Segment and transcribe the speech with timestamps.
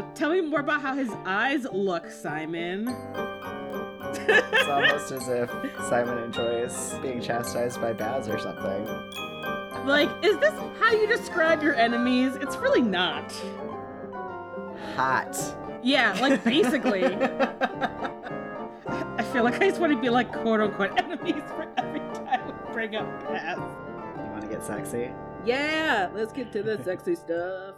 [0.00, 2.88] Uh, tell me more about how his eyes look, Simon.
[4.02, 5.50] It's almost as if
[5.88, 8.86] Simon enjoys being chastised by Baz or something.
[9.86, 12.34] Like, is this how you describe your enemies?
[12.36, 13.30] It's really not.
[14.96, 15.36] Hot.
[15.82, 17.04] Yeah, like basically.
[18.86, 22.46] I feel like I just want to be like quote unquote enemies for every time
[22.46, 23.58] we bring up Baz.
[23.58, 25.10] You want to get sexy?
[25.44, 27.74] Yeah, let's get to the sexy stuff.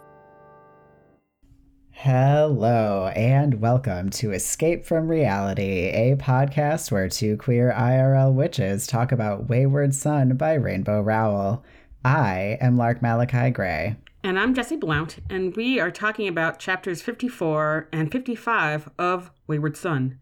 [2.05, 9.13] Hello, and welcome to Escape from Reality, a podcast where two queer IRL witches talk
[9.13, 11.63] about Wayward Son by Rainbow Rowell.
[12.03, 13.95] I am Lark Malachi Gray.
[14.21, 19.77] And I'm Jesse Blount, and we are talking about chapters 54 and 55 of Wayward
[19.77, 20.19] Son.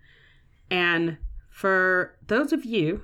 [0.70, 1.18] And
[1.50, 3.02] for those of you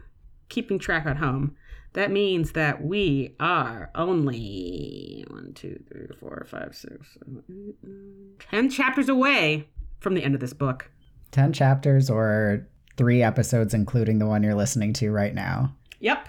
[0.50, 1.56] keeping track at home,
[1.94, 8.34] that means that we are only one, two, three, four, five, six, seven, eight, nine,
[8.52, 9.68] ten chapters away
[10.00, 10.92] from the end of this book.
[11.32, 15.74] 10 chapters or three episodes, including the one you're listening to right now.
[16.00, 16.28] Yep.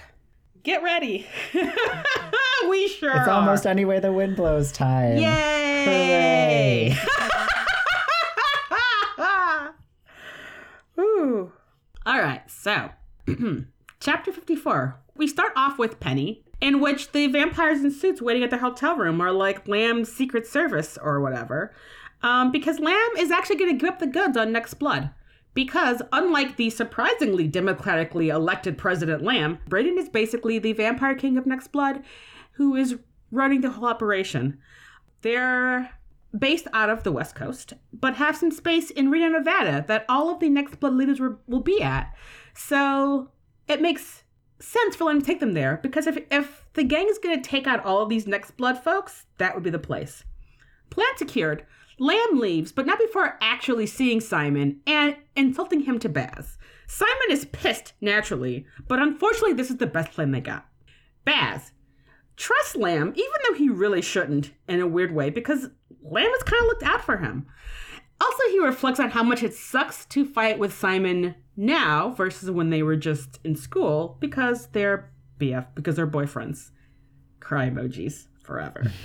[0.64, 1.26] Get ready.
[2.68, 3.30] we sure It's are.
[3.30, 5.18] almost any way the wind blows time.
[5.18, 6.96] Yay!
[10.98, 11.52] Ooh.
[12.06, 12.90] All right, so
[14.00, 14.98] chapter 54.
[15.18, 18.96] We start off with Penny, in which the vampires in suits waiting at their hotel
[18.96, 21.74] room are like Lamb's Secret Service or whatever.
[22.22, 25.10] Um, because Lamb is actually going to give up the goods on Next Blood.
[25.54, 31.46] Because, unlike the surprisingly democratically elected President Lamb, Braden is basically the vampire king of
[31.46, 32.04] Next Blood
[32.52, 32.96] who is
[33.32, 34.58] running the whole operation.
[35.22, 35.90] They're
[36.36, 40.30] based out of the West Coast, but have some space in Reno, Nevada that all
[40.30, 42.14] of the Next Blood leaders were, will be at.
[42.54, 43.30] So
[43.66, 44.22] it makes
[44.60, 47.48] sense for them to take them there because if, if the gang is going to
[47.48, 50.24] take out all of these Next Blood folks, that would be the place.
[50.90, 51.64] Plan secured.
[51.98, 56.56] Lamb leaves, but not before actually seeing Simon and insulting him to Baz.
[56.86, 60.66] Simon is pissed, naturally, but unfortunately, this is the best plan they got.
[61.24, 61.72] Baz,
[62.36, 65.68] trust Lamb, even though he really shouldn't in a weird way, because
[66.02, 67.46] Lamb has kind of looked out for him.
[68.20, 72.70] Also, he reflects on how much it sucks to fight with Simon now versus when
[72.70, 76.70] they were just in school because they're BF, because they're boyfriends.
[77.40, 78.84] Cry emojis forever.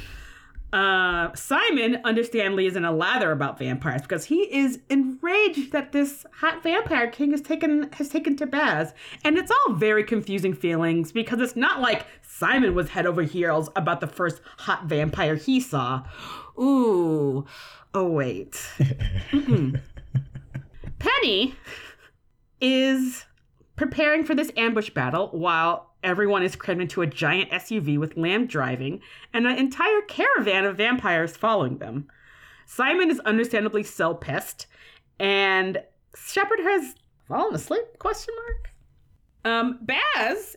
[0.73, 6.25] Uh, Simon, understandably, is in a lather about vampires because he is enraged that this
[6.33, 8.91] hot vampire king has taken has taken to Baz,
[9.23, 13.69] and it's all very confusing feelings because it's not like Simon was head over heels
[13.75, 16.01] about the first hot vampire he saw.
[16.59, 17.45] Ooh,
[17.93, 18.51] oh wait,
[19.31, 19.79] Mm-mm.
[20.99, 21.55] Penny
[22.61, 23.25] is
[23.75, 28.45] preparing for this ambush battle while everyone is crammed into a giant SUV with Lamb
[28.45, 29.01] driving
[29.33, 32.07] and an entire caravan of vampires following them.
[32.65, 34.67] Simon is understandably so pissed,
[35.19, 35.81] and
[36.15, 36.95] Shepard has
[37.27, 37.83] fallen asleep?
[37.99, 38.69] Question mark.
[39.45, 40.55] Um, Baz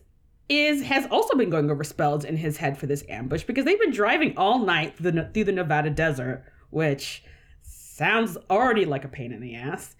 [0.49, 3.81] is has also been going over spells in his head for this ambush because they've
[3.81, 7.25] been driving all night through the, through the Nevada desert, which
[7.63, 9.97] sounds already like a pain in the ass.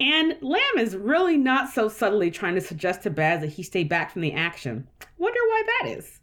[0.00, 3.84] And Lamb is really not so subtly trying to suggest to Baz that he stay
[3.84, 4.88] back from the action.
[5.16, 6.20] Wonder why that is.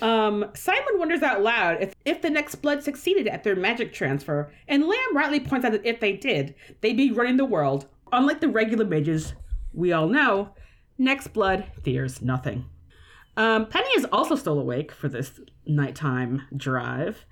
[0.00, 4.50] Um, Simon wonders out loud if, if the next blood succeeded at their magic transfer,
[4.66, 7.86] and Lamb rightly points out that if they did, they'd be running the world.
[8.10, 9.34] Unlike the regular mages,
[9.72, 10.50] we all know,
[10.98, 12.64] next blood fears nothing.
[13.36, 17.24] Um, Penny is also still awake for this nighttime drive,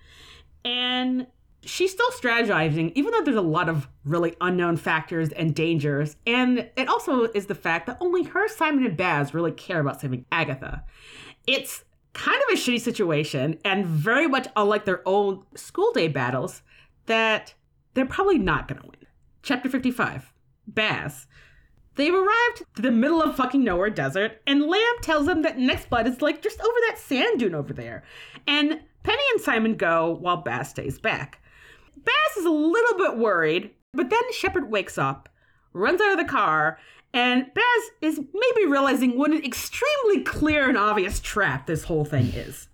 [0.65, 1.27] and
[1.65, 6.17] she's still strategizing, even though there's a lot of really unknown factors and dangers.
[6.27, 10.01] And it also is the fact that only her, Simon, and Baz really care about
[10.01, 10.85] saving Agatha.
[11.47, 16.63] It's kind of a shitty situation, and very much unlike their old school day battles,
[17.07, 17.55] that
[17.95, 19.07] they're probably not going to win.
[19.43, 20.33] Chapter 55
[20.67, 21.27] Baz.
[21.95, 25.91] They've arrived to the middle of fucking nowhere desert, and Lamb tells them that Next
[25.91, 28.03] Blood is like just over that sand dune over there.
[28.47, 31.41] And Penny and Simon go while Baz stays back.
[31.97, 35.29] Baz is a little bit worried, but then Shepard wakes up,
[35.73, 36.79] runs out of the car,
[37.13, 42.29] and Baz is maybe realizing what an extremely clear and obvious trap this whole thing
[42.29, 42.69] is.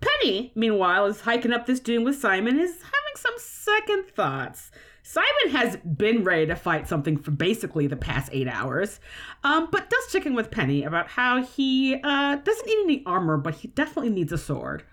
[0.00, 4.70] Penny, meanwhile, is hiking up this dune with Simon, is having some second thoughts.
[5.10, 9.00] Simon has been ready to fight something for basically the past eight hours,
[9.42, 13.36] um, but does check in with Penny about how he uh, doesn't need any armor,
[13.36, 14.84] but he definitely needs a sword.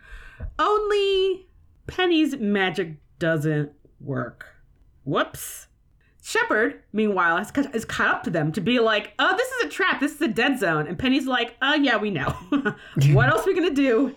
[0.57, 1.47] Only
[1.85, 3.71] Penny's magic doesn't
[4.01, 4.55] work.
[5.03, 5.67] Whoops.
[6.23, 9.69] Shepard, meanwhile, has, has caught up to them to be like, oh, this is a
[9.69, 9.99] trap.
[9.99, 10.87] This is a dead zone.
[10.87, 12.29] And Penny's like, oh, yeah, we know.
[13.11, 14.15] what else are we going to do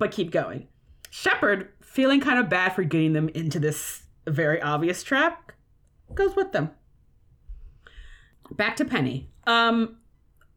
[0.00, 0.66] but keep going?
[1.10, 5.52] Shepard, feeling kind of bad for getting them into this a very obvious trap,
[6.14, 6.70] goes with them.
[8.52, 9.30] Back to Penny.
[9.46, 9.96] Um,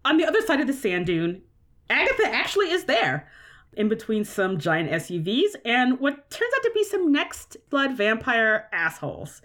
[0.06, 1.42] on the other side of the sand dune,
[1.90, 3.28] Agatha actually is there
[3.74, 8.68] in between some giant SUVs and what turns out to be some next blood vampire
[8.72, 9.42] assholes.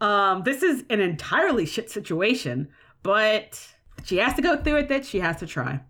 [0.00, 2.68] Um, this is an entirely shit situation,
[3.02, 3.74] but
[4.04, 5.04] she has to go through with it.
[5.04, 5.80] She has to try.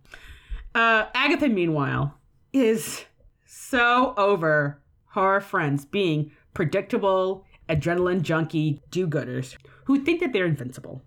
[0.74, 2.14] Uh, Agatha, meanwhile,
[2.52, 3.04] is
[3.46, 4.80] so over
[5.12, 11.02] her friends being predictable, adrenaline junkie do gooders who think that they're invincible.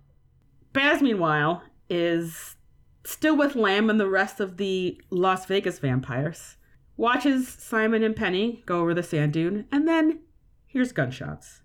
[0.72, 2.56] Baz, meanwhile, is
[3.04, 6.56] still with Lamb and the rest of the Las Vegas vampires,
[6.96, 10.20] watches Simon and Penny go over the sand dune, and then
[10.66, 11.62] hears gunshots.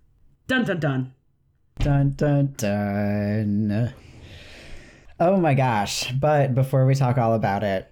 [0.48, 1.14] Dun dun dun.
[1.80, 3.94] Dun dun dun.
[5.20, 6.12] Oh my gosh.
[6.12, 7.92] But before we talk all about it,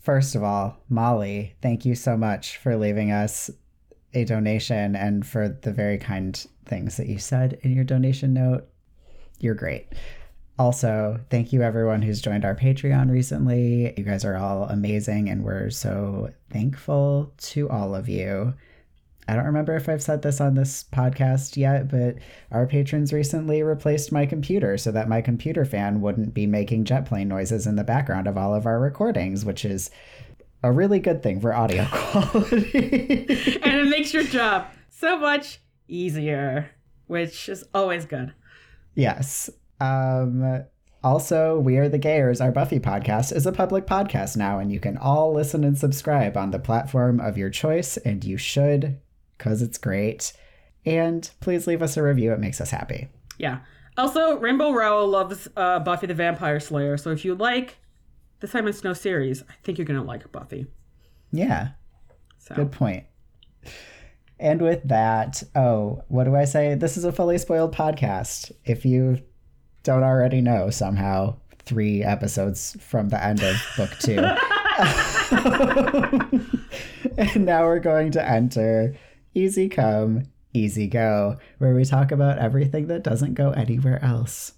[0.00, 3.50] first of all, Molly, thank you so much for leaving us
[4.14, 8.68] a donation and for the very kind things that you said in your donation note.
[9.38, 9.86] You're great.
[10.58, 13.94] Also, thank you everyone who's joined our Patreon recently.
[13.96, 18.54] You guys are all amazing and we're so thankful to all of you.
[19.28, 22.16] I don't remember if I've said this on this podcast yet, but
[22.50, 27.04] our patrons recently replaced my computer so that my computer fan wouldn't be making jet
[27.04, 29.90] plane noises in the background of all of our recordings, which is
[30.62, 33.58] a really good thing for audio quality.
[33.62, 36.70] and it makes your job so much easier,
[37.06, 38.32] which is always good.
[38.94, 39.48] Yes.
[39.80, 40.64] Um,
[41.04, 44.80] also, We Are the Gayers, our Buffy podcast, is a public podcast now, and you
[44.80, 48.98] can all listen and subscribe on the platform of your choice, and you should
[49.36, 50.32] because it's great.
[50.84, 53.08] And please leave us a review, it makes us happy.
[53.38, 53.60] Yeah.
[53.96, 57.76] Also, Rainbow Rowell loves uh, Buffy the Vampire Slayer, so if you like
[58.40, 60.66] the Simon Snow series, I think you're going to like Buffy.
[61.32, 61.70] Yeah.
[62.38, 62.54] So.
[62.54, 63.04] Good point.
[64.40, 66.74] And with that, oh, what do I say?
[66.74, 68.52] This is a fully spoiled podcast.
[68.64, 69.20] If you
[69.82, 74.18] don't already know somehow, three episodes from the end of book two.
[77.18, 78.96] and now we're going to enter
[79.34, 80.22] Easy Come,
[80.54, 84.52] Easy Go, where we talk about everything that doesn't go anywhere else.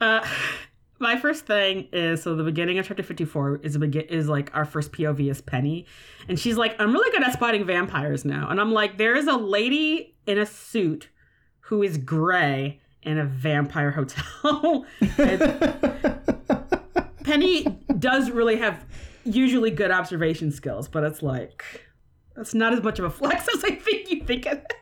[0.00, 0.26] Uh,
[1.02, 4.64] my first thing is so the beginning of chapter 54 is a is like our
[4.64, 5.84] first POV is Penny.
[6.28, 8.48] And she's like I'm really good at spotting vampires now.
[8.48, 11.08] And I'm like there is a lady in a suit
[11.60, 14.86] who is gray in a vampire hotel.
[17.24, 17.64] Penny
[17.98, 18.84] does really have
[19.24, 21.86] usually good observation skills but it's like
[22.34, 24.66] that's not as much of a flex as I think you think it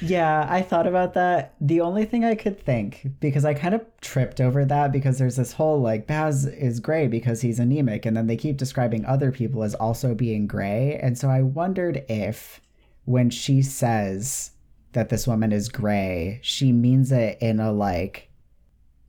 [0.00, 1.54] Yeah, I thought about that.
[1.60, 5.36] The only thing I could think, because I kind of tripped over that because there's
[5.36, 9.30] this whole like Baz is gray because he's anemic, and then they keep describing other
[9.30, 10.98] people as also being gray.
[11.02, 12.60] And so I wondered if
[13.04, 14.52] when she says
[14.92, 18.30] that this woman is gray, she means it in a like,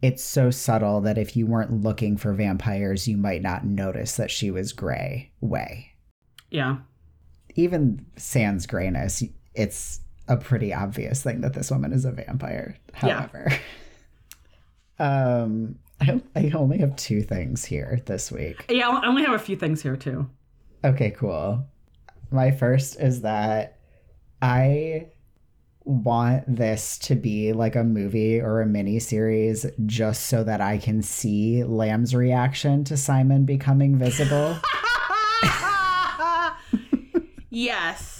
[0.01, 4.31] it's so subtle that if you weren't looking for vampires, you might not notice that
[4.31, 5.93] she was gray way.
[6.49, 6.77] Yeah
[7.55, 9.23] even sans grayness,
[9.53, 12.77] it's a pretty obvious thing that this woman is a vampire.
[12.94, 13.51] However,
[15.00, 15.39] yeah.
[15.44, 18.66] um, I, I only have two things here this week.
[18.69, 20.30] Yeah, I only have a few things here too.
[20.83, 21.66] Okay, cool.
[22.31, 23.80] My first is that
[24.42, 25.07] I
[25.83, 30.79] want this to be like a movie or a mini series just so that I
[30.79, 34.58] can see Lamb's reaction to Simon becoming visible.
[37.55, 38.14] Yes.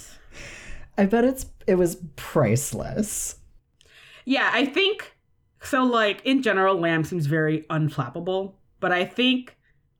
[0.98, 3.36] I bet it's it was priceless.
[4.24, 5.16] Yeah, I think
[5.62, 9.56] so like in general Lamb seems very unflappable, but I think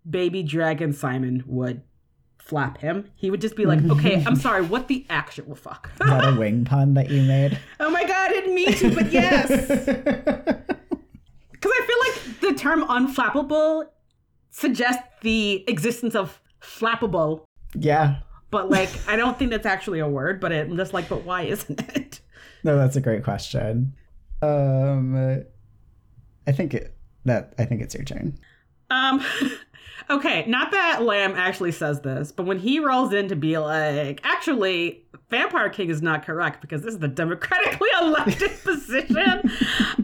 [0.09, 1.83] baby dragon Simon would
[2.39, 3.11] flap him.
[3.17, 6.65] He would just be like, "Okay, I'm sorry, what the actual fuck?" That a wing
[6.65, 7.59] pun that you made?
[7.81, 9.49] Oh my god, it didn't mean to, but yes.
[11.61, 13.87] Cuz I feel like the term unflappable
[14.51, 17.43] suggests the existence of flappable.
[17.75, 18.17] Yeah
[18.51, 20.41] but like I don't think that's actually a word.
[20.41, 22.21] But it, I'm just like, but why isn't it?
[22.65, 23.95] No, that's a great question.
[24.43, 25.45] Um,
[26.47, 28.39] I think it, that I think it's your turn.
[28.91, 29.25] Um.
[30.09, 34.21] Okay, not that Lamb actually says this, but when he rolls in to be like,
[34.23, 39.51] actually, Vampire King is not correct because this is the democratically elected position,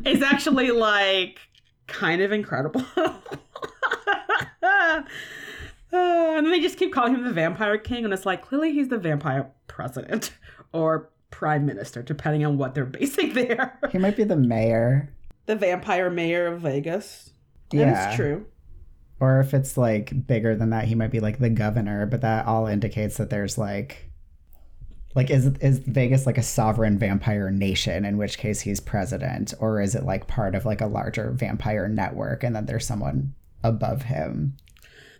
[0.04, 1.38] is actually like
[1.86, 2.84] kind of incredible.
[5.92, 5.96] Uh,
[6.36, 8.88] and then they just keep calling him the Vampire King, and it's like clearly he's
[8.88, 10.32] the vampire president
[10.72, 13.78] or prime minister, depending on what they're basing there.
[13.90, 15.12] He might be the mayor.
[15.46, 17.30] The vampire mayor of Vegas.
[17.72, 17.92] Yeah.
[17.92, 18.46] That's true.
[19.20, 22.46] Or if it's like bigger than that, he might be like the governor, but that
[22.46, 24.10] all indicates that there's like
[25.14, 29.80] Like, is is Vegas like a sovereign vampire nation, in which case he's president, or
[29.80, 34.02] is it like part of like a larger vampire network, and then there's someone above
[34.02, 34.56] him?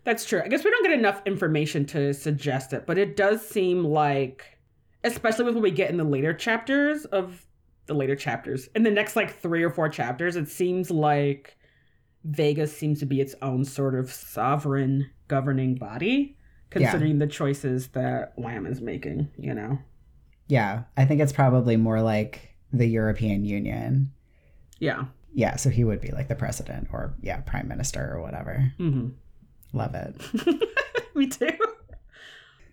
[0.04, 0.42] That's true.
[0.44, 4.58] I guess we don't get enough information to suggest it, but it does seem like,
[5.04, 7.46] especially with what we get in the later chapters of
[7.86, 11.56] the later chapters, in the next like three or four chapters, it seems like
[12.24, 16.36] Vegas seems to be its own sort of sovereign governing body,
[16.70, 17.18] considering yeah.
[17.18, 19.78] the choices that Lamb is making, you know?
[20.48, 24.12] Yeah, I think it's probably more like the European Union.
[24.78, 25.04] Yeah.
[25.34, 28.72] Yeah, so he would be like the president or, yeah, prime minister or whatever.
[28.78, 29.08] Mm-hmm.
[29.72, 30.68] Love it.
[31.14, 31.56] Me too.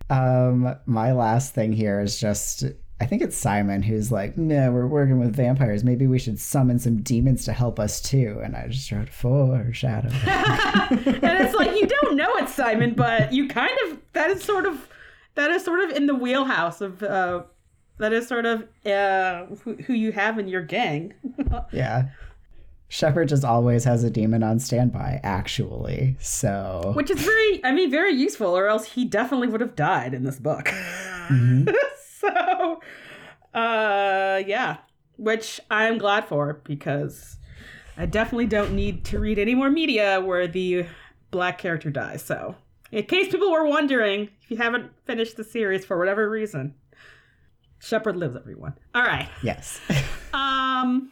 [0.10, 2.64] Um, my last thing here is just
[3.02, 5.86] I think it's Simon who's like, no, we're working with vampires.
[5.86, 8.42] Maybe we should summon some demons to help us too.
[8.44, 10.10] And I just wrote foreshadow.
[10.26, 14.66] and it's like you don't know it's Simon, but you kind of that is sort
[14.66, 14.90] of
[15.36, 17.44] that is sort of in the wheelhouse of uh
[18.00, 21.14] that is sort of uh who, who you have in your gang.
[21.72, 22.10] yeah.
[22.92, 26.16] Shepard just always has a demon on standby, actually.
[26.20, 30.16] So, which is very, I mean, very useful, or else he definitely would have died
[30.16, 30.66] in this book.
[30.66, 31.70] Mm-hmm.
[32.20, 32.82] so,
[33.54, 34.78] uh, yeah,
[35.18, 37.38] which I'm glad for because
[37.96, 40.88] I definitely don't need to read any more media where the
[41.30, 42.24] black character dies.
[42.24, 42.56] So,
[42.92, 46.74] in case people were wondering, if you haven't finished the series for whatever reason,
[47.78, 48.36] Shepard lives.
[48.36, 48.74] Everyone.
[48.96, 49.30] All right.
[49.44, 49.80] Yes.
[50.34, 51.12] um.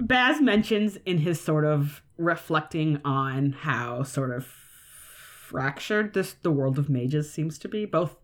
[0.00, 6.78] Baz mentions in his sort of reflecting on how sort of fractured this the world
[6.78, 8.16] of mages seems to be, both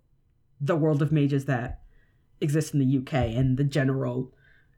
[0.60, 1.80] the world of mages that
[2.40, 4.32] exists in the UK and the general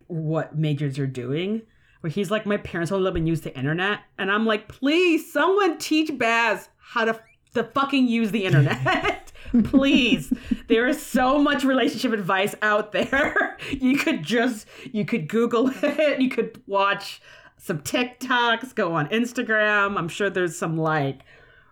[0.06, 1.62] what mages are doing.
[2.00, 5.32] Where he's like, my parents only let me use the internet, and I'm like, please,
[5.32, 7.20] someone teach Baz how to
[7.54, 9.22] to fucking use the internet.
[9.64, 10.32] Please.
[10.68, 13.58] there is so much relationship advice out there.
[13.70, 16.20] you could just you could Google it.
[16.20, 17.20] You could watch
[17.58, 19.98] some TikToks, go on Instagram.
[19.98, 21.22] I'm sure there's some like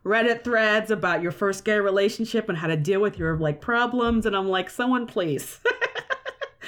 [0.05, 4.27] Reddit threads about your first gay relationship and how to deal with your like problems.
[4.27, 5.61] And I'm like, someone please.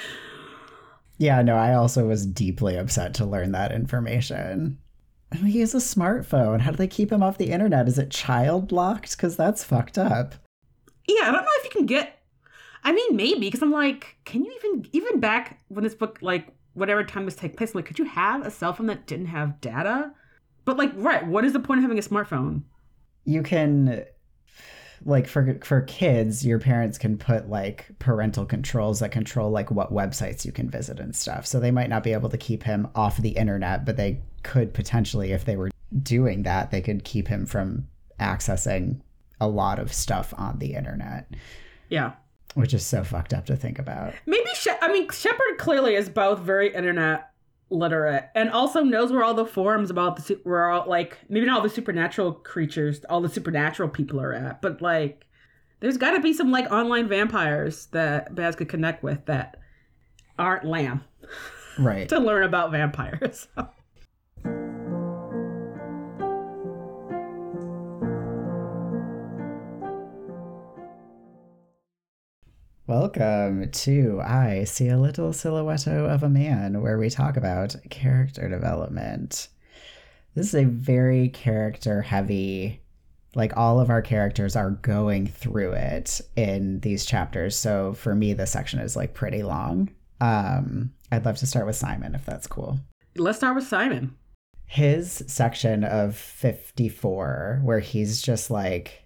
[1.17, 4.79] yeah, no, I also was deeply upset to learn that information.
[5.35, 6.61] He has a smartphone.
[6.61, 7.87] How do they keep him off the internet?
[7.87, 9.17] Is it child locked?
[9.17, 10.35] Because that's fucked up.
[11.07, 12.19] Yeah, I don't know if you can get.
[12.83, 16.47] I mean, maybe because I'm like, can you even even back when this book like
[16.73, 17.73] whatever time this take place?
[17.73, 20.11] Like, could you have a cell phone that didn't have data?
[20.65, 22.63] But like, right, what is the point of having a smartphone?
[23.25, 24.05] You can
[25.05, 29.93] like for for kids your parents can put like parental controls that control like what
[29.93, 32.87] websites you can visit and stuff so they might not be able to keep him
[32.95, 35.69] off the internet but they could potentially if they were
[36.01, 37.87] doing that they could keep him from
[38.19, 38.99] accessing
[39.39, 41.29] a lot of stuff on the internet.
[41.89, 42.13] Yeah.
[42.55, 44.13] Which is so fucked up to think about.
[44.25, 47.29] Maybe, she- I mean, Shepard clearly is both very internet
[47.69, 51.57] literate and also knows where all the forums about the, where all, like, maybe not
[51.57, 55.25] all the supernatural creatures, all the supernatural people are at, but like,
[55.79, 59.57] there's got to be some like online vampires that Baz could connect with that
[60.39, 61.03] aren't lamb.
[61.77, 62.09] Right.
[62.09, 63.47] to learn about vampires.
[72.87, 78.47] Welcome to I See a Little Silhouette of a Man, where we talk about character
[78.47, 79.49] development.
[80.35, 82.81] This is a very character heavy,
[83.35, 87.57] like all of our characters are going through it in these chapters.
[87.57, 89.89] So for me, this section is like pretty long.
[90.21, 92.79] Um, I'd love to start with Simon if that's cool.
[93.17, 94.15] Let's start with Simon.
[94.65, 99.03] His section of 54, where he's just like,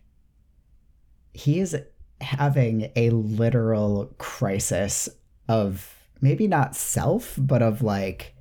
[1.34, 1.74] he's
[2.22, 5.10] having a literal crisis
[5.48, 8.36] of maybe not self, but of like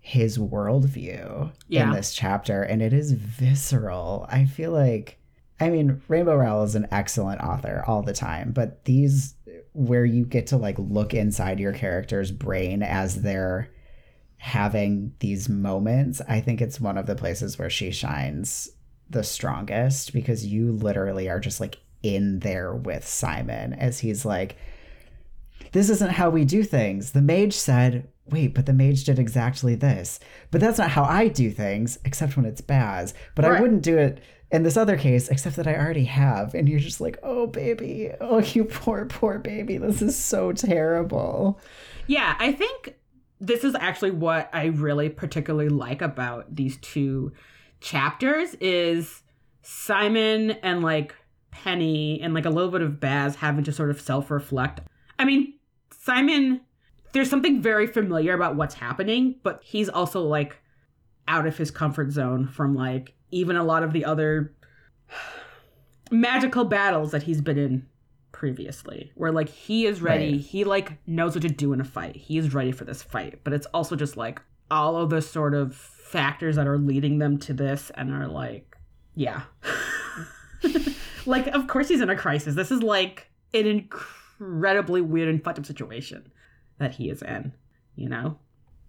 [0.00, 1.84] his worldview yeah.
[1.84, 2.62] in this chapter.
[2.62, 4.26] And it is visceral.
[4.28, 5.18] I feel like,
[5.60, 9.34] I mean, Rainbow Rowell is an excellent author all the time, but these
[9.74, 13.70] where you get to like look inside your character's brain as they're
[14.36, 18.68] having these moments, I think it's one of the places where she shines
[19.08, 24.56] the strongest because you literally are just like in there with Simon as he's like,
[25.72, 27.12] This isn't how we do things.
[27.12, 30.20] The mage said, Wait, but the mage did exactly this.
[30.50, 33.14] But that's not how I do things, except when it's Baz.
[33.34, 33.58] But right.
[33.58, 36.54] I wouldn't do it in this other case, except that I already have.
[36.54, 38.10] And you're just like, Oh, baby.
[38.20, 39.78] Oh, you poor, poor baby.
[39.78, 41.60] This is so terrible.
[42.06, 42.96] Yeah, I think
[43.40, 47.32] this is actually what I really particularly like about these two
[47.80, 49.22] chapters is
[49.62, 51.14] Simon and like
[51.52, 54.80] Penny and like a little bit of Baz having to sort of self reflect.
[55.18, 55.54] I mean,
[55.90, 56.62] Simon,
[57.12, 60.58] there's something very familiar about what's happening, but he's also like
[61.28, 64.52] out of his comfort zone from like even a lot of the other
[66.10, 67.86] magical battles that he's been in
[68.32, 70.40] previously where like he is ready Right.
[70.40, 73.38] he like knows what to do in a fight he is ready for this fight
[73.44, 74.40] but it's also just like
[74.70, 78.76] all of the sort of factors that are leading them to this and are like
[79.14, 79.42] yeah
[81.26, 85.58] like of course he's in a crisis this is like an incredibly weird and fucked
[85.58, 86.30] up situation
[86.78, 87.52] that he is in
[87.96, 88.38] you know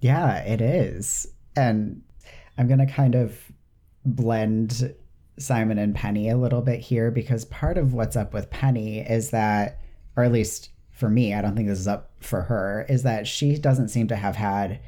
[0.04, 1.28] Yeah, it is.
[1.56, 2.02] And
[2.58, 3.40] I'm going to kind of
[4.06, 4.94] blend
[5.40, 9.30] Simon and Penny a little bit here because part of what's up with Penny is
[9.30, 9.80] that,
[10.18, 13.28] or at least for me, I don't think this is up for her, is that
[13.28, 14.82] she doesn't seem to have had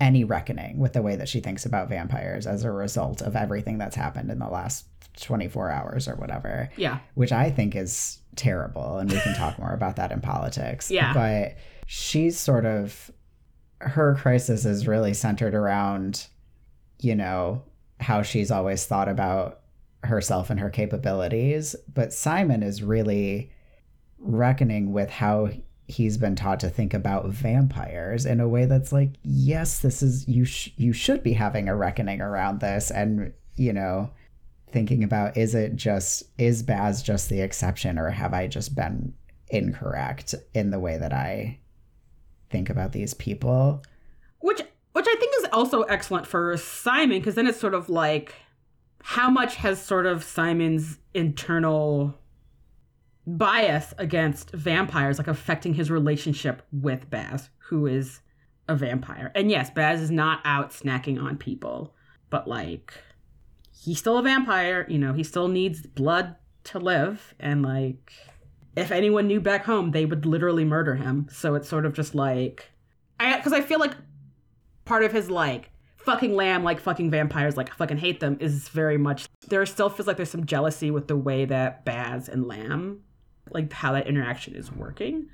[0.00, 3.78] any reckoning with the way that she thinks about vampires as a result of everything
[3.78, 4.86] that's happened in the last
[5.20, 8.98] 24 hours or whatever yeah which I think is terrible.
[8.98, 10.90] And we can talk more about that in politics.
[10.90, 11.12] Yeah.
[11.14, 13.10] But she's sort of,
[13.80, 16.26] her crisis is really centered around,
[17.00, 17.62] you know,
[17.98, 19.60] how she's always thought about
[20.02, 21.76] herself and her capabilities.
[21.92, 23.52] But Simon is really
[24.18, 25.50] reckoning with how
[25.90, 30.26] he's been taught to think about vampires in a way that's like yes this is
[30.28, 34.10] you sh- you should be having a reckoning around this and you know
[34.70, 39.12] thinking about is it just is Baz just the exception or have I just been
[39.48, 41.58] incorrect in the way that I
[42.50, 43.82] think about these people?
[44.40, 48.34] which which I think is also excellent for Simon because then it's sort of like
[49.02, 52.14] how much has sort of Simon's internal
[53.36, 58.20] bias against vampires like affecting his relationship with Baz, who is
[58.68, 59.30] a vampire.
[59.34, 61.94] And yes, Baz is not out snacking on people,
[62.30, 62.92] but like
[63.72, 68.12] he's still a vampire, you know, he still needs blood to live and like
[68.76, 71.26] if anyone knew back home, they would literally murder him.
[71.30, 72.70] So it's sort of just like
[73.18, 73.94] I because I feel like
[74.84, 78.70] part of his like fucking lamb like fucking vampires like I fucking hate them is
[78.70, 82.48] very much there still feels like there's some jealousy with the way that Baz and
[82.48, 83.02] Lamb
[83.52, 85.28] like how that interaction is working.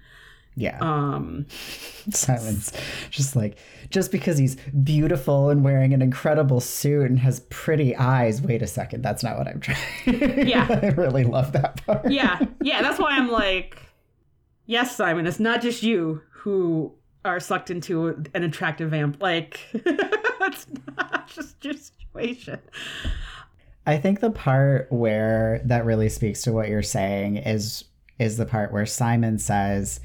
[0.55, 0.79] Yeah.
[0.81, 1.46] Um
[2.11, 2.72] Simon's
[3.11, 3.59] just like
[3.90, 8.40] just because he's beautiful and wearing an incredible suit and has pretty eyes.
[8.40, 9.79] Wait a second, that's not what I'm trying.
[10.48, 10.66] Yeah.
[10.70, 12.11] I really love that part.
[12.11, 13.79] yeah, yeah, that's why I'm like
[14.66, 16.92] yes, Simon, it's not just you who
[17.24, 22.61] are sucked into an attractive vamp like it's not just your situation.
[23.87, 27.85] I think the part where that really speaks to what you're saying is
[28.18, 30.00] is the part where Simon says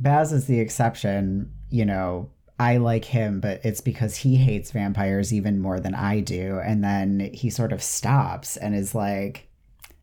[0.00, 5.32] Baz is the exception, you know, I like him, but it's because he hates vampires
[5.32, 6.60] even more than I do.
[6.64, 9.48] And then he sort of stops and is like,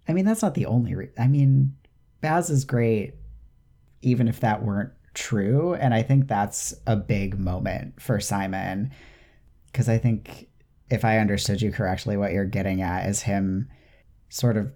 [0.07, 1.75] I mean, that's not the only re- I mean,
[2.21, 3.15] Baz is great
[4.01, 8.91] even if that weren't true, and I think that's a big moment for Simon
[9.67, 10.47] because I think
[10.89, 13.67] if I understood you correctly, what you're getting at is him
[14.29, 14.71] sort of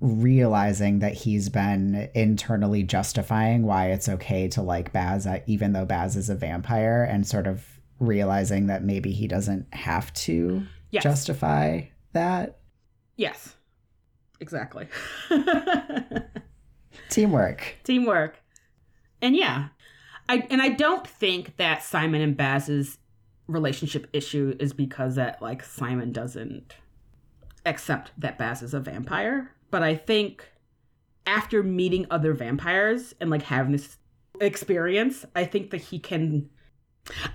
[0.00, 5.84] realizing that he's been internally justifying why it's okay to like Baz, uh, even though
[5.84, 7.66] Baz is a vampire, and sort of
[7.98, 11.02] realizing that maybe he doesn't have to Yes.
[11.02, 11.82] justify
[12.12, 12.58] that.
[13.16, 13.54] yes.
[14.40, 14.88] Exactly.
[17.10, 17.76] Teamwork.
[17.84, 18.42] Teamwork.
[19.20, 19.68] And yeah.
[20.28, 22.98] I and I don't think that Simon and Baz's
[23.48, 26.74] relationship issue is because that like Simon doesn't
[27.66, 30.48] accept that Baz is a vampire, but I think
[31.26, 33.96] after meeting other vampires and like having this
[34.40, 36.50] experience, I think that he can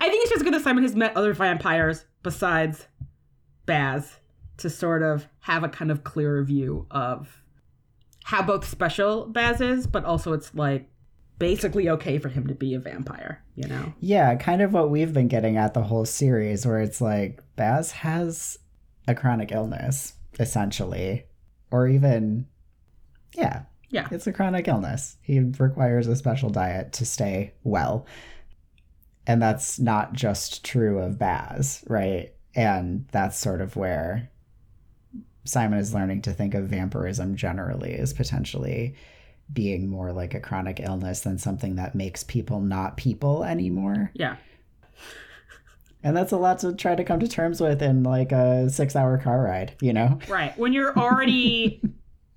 [0.00, 2.86] I think it's just good that Simon has met other vampires besides
[3.66, 4.20] Baz
[4.58, 7.42] to sort of have a kind of clearer view of
[8.24, 10.88] how both special Baz is, but also it's like
[11.38, 13.92] basically okay for him to be a vampire, you know?
[14.00, 17.92] Yeah, kind of what we've been getting at the whole series, where it's like Baz
[17.92, 18.58] has
[19.06, 21.24] a chronic illness, essentially,
[21.76, 22.46] or even,
[23.34, 24.08] yeah, Yeah.
[24.10, 25.16] it's a chronic illness.
[25.20, 28.06] He requires a special diet to stay well.
[29.26, 32.32] And that's not just true of Baz, right?
[32.54, 34.30] And that's sort of where
[35.44, 38.94] Simon is learning to think of vampirism generally as potentially
[39.52, 44.10] being more like a chronic illness than something that makes people not people anymore.
[44.14, 44.36] Yeah.
[46.06, 48.94] And that's a lot to try to come to terms with in like a six
[48.94, 50.20] hour car ride, you know?
[50.28, 50.56] Right.
[50.56, 51.82] When you're already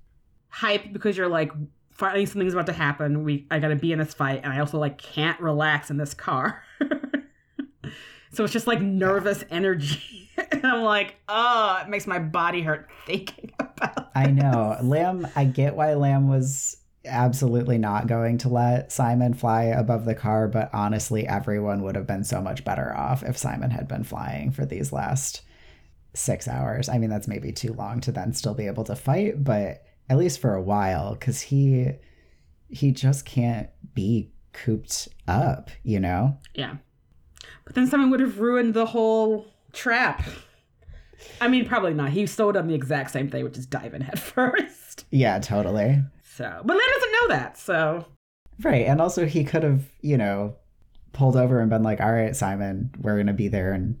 [0.52, 1.52] hyped because you're like
[1.92, 4.78] finally something's about to happen, we I gotta be in this fight, and I also
[4.78, 6.64] like can't relax in this car.
[8.32, 10.28] so it's just like nervous energy.
[10.50, 14.78] and I'm like, oh, it makes my body hurt thinking about I know.
[14.82, 20.14] Lamb, I get why Lamb was absolutely not going to let Simon fly above the
[20.14, 24.04] car, but honestly, everyone would have been so much better off if Simon had been
[24.04, 25.42] flying for these last
[26.14, 26.88] six hours.
[26.88, 30.18] I mean, that's maybe too long to then still be able to fight, but at
[30.18, 31.92] least for a while, because he
[32.68, 36.38] he just can't be cooped up, you know?
[36.54, 36.76] Yeah.
[37.64, 40.22] But then someone would have ruined the whole trap.
[41.40, 42.10] I mean, probably not.
[42.10, 45.04] He still would have done the exact same thing, which is dive in head first.
[45.10, 46.02] Yeah, totally.
[46.36, 47.58] So, but Lamb doesn't know that.
[47.58, 48.06] So,
[48.62, 48.86] right.
[48.86, 50.54] And also, he could have, you know,
[51.12, 53.98] pulled over and been like, all right, Simon, we're going to be there in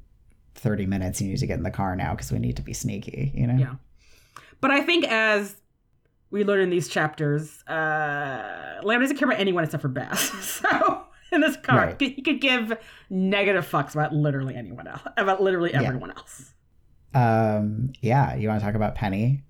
[0.54, 1.20] 30 minutes.
[1.20, 3.46] You need to get in the car now because we need to be sneaky, you
[3.46, 3.56] know?
[3.56, 3.74] Yeah.
[4.60, 5.56] But I think as
[6.30, 10.20] we learn in these chapters, uh, Lamb doesn't care about anyone except for Baz.
[10.40, 12.00] so, in this car, right.
[12.00, 12.76] he could give
[13.08, 16.16] negative fucks about literally anyone else, about literally everyone yeah.
[16.16, 16.54] else.
[17.12, 18.36] Um, yeah.
[18.36, 19.42] You want to talk about Penny?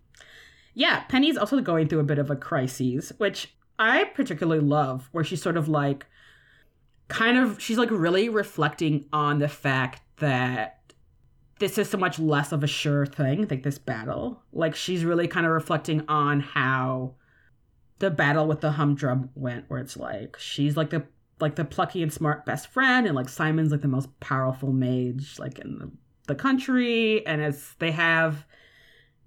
[0.75, 5.25] Yeah, Penny's also going through a bit of a crisis, which I particularly love, where
[5.25, 6.07] she's sort of like,
[7.09, 10.81] kind of, she's like really reflecting on the fact that
[11.59, 14.43] this is so much less of a sure thing, like this battle.
[14.53, 17.15] Like she's really kind of reflecting on how
[17.99, 21.05] the battle with the humdrum went, where it's like she's like the
[21.39, 25.39] like the plucky and smart best friend, and like Simon's like the most powerful mage
[25.39, 25.91] like in the,
[26.27, 28.47] the country, and as they have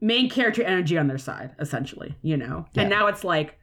[0.03, 2.65] main character energy on their side, essentially, you know?
[2.73, 2.81] Yeah.
[2.81, 3.57] And now it's like,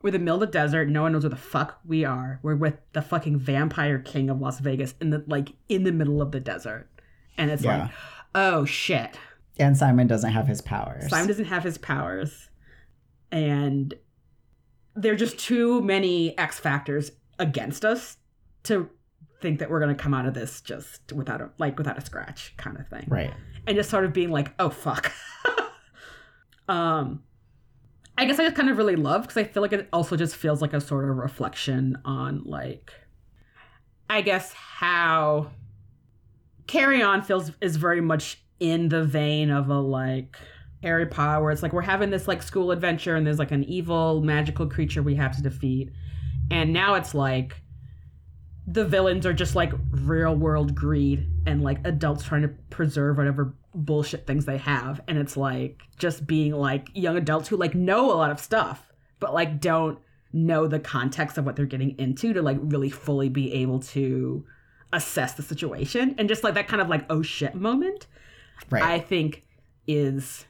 [0.00, 0.88] we're in the middle of the desert.
[0.88, 2.38] No one knows where the fuck we are.
[2.42, 6.20] We're with the fucking vampire king of Las Vegas in the like in the middle
[6.20, 6.88] of the desert,
[7.36, 7.82] and it's yeah.
[7.82, 7.90] like,
[8.34, 9.16] oh shit.
[9.58, 11.08] And Simon doesn't have his powers.
[11.08, 12.48] Simon doesn't have his powers,
[13.30, 13.94] and
[14.96, 18.16] there are just too many X factors against us
[18.64, 18.90] to
[19.40, 22.54] think that we're gonna come out of this just without a like without a scratch
[22.56, 23.04] kind of thing.
[23.06, 23.32] Right.
[23.68, 25.12] And just sort of being like, oh fuck.
[26.68, 27.22] Um,
[28.16, 30.36] I guess I just kind of really love because I feel like it also just
[30.36, 32.92] feels like a sort of reflection on like,
[34.08, 35.50] I guess how
[36.66, 40.36] Carry On feels is very much in the vein of a like
[40.82, 43.64] Harry Potter, where it's like we're having this like school adventure and there's like an
[43.64, 45.90] evil magical creature we have to defeat,
[46.50, 47.60] and now it's like
[48.66, 53.54] the villains are just like real world greed and like adults trying to preserve whatever
[53.74, 58.12] bullshit things they have and it's like just being like young adults who like know
[58.12, 59.98] a lot of stuff but like don't
[60.32, 64.44] know the context of what they're getting into to like really fully be able to
[64.92, 68.06] assess the situation and just like that kind of like oh shit moment
[68.70, 68.82] right.
[68.82, 69.42] i think
[69.86, 70.44] is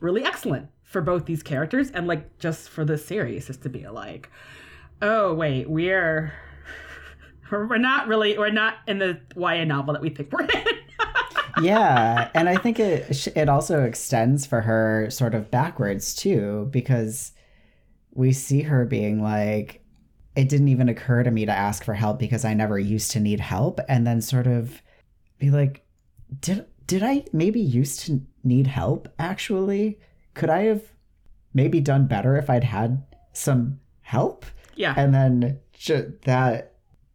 [0.00, 3.86] really excellent for both these characters and like just for the series just to be
[3.88, 4.30] like
[5.02, 6.32] oh wait we're
[7.50, 10.64] we're not really we're not in the YA novel that we think we're in
[11.60, 17.32] yeah, and I think it it also extends for her sort of backwards too because
[18.12, 19.84] we see her being like
[20.34, 23.20] it didn't even occur to me to ask for help because I never used to
[23.20, 24.80] need help and then sort of
[25.38, 25.84] be like
[26.40, 29.98] did did I maybe used to need help actually?
[30.34, 30.82] Could I have
[31.54, 34.46] maybe done better if I'd had some help?
[34.74, 34.94] Yeah.
[34.96, 35.60] And then
[36.24, 36.71] that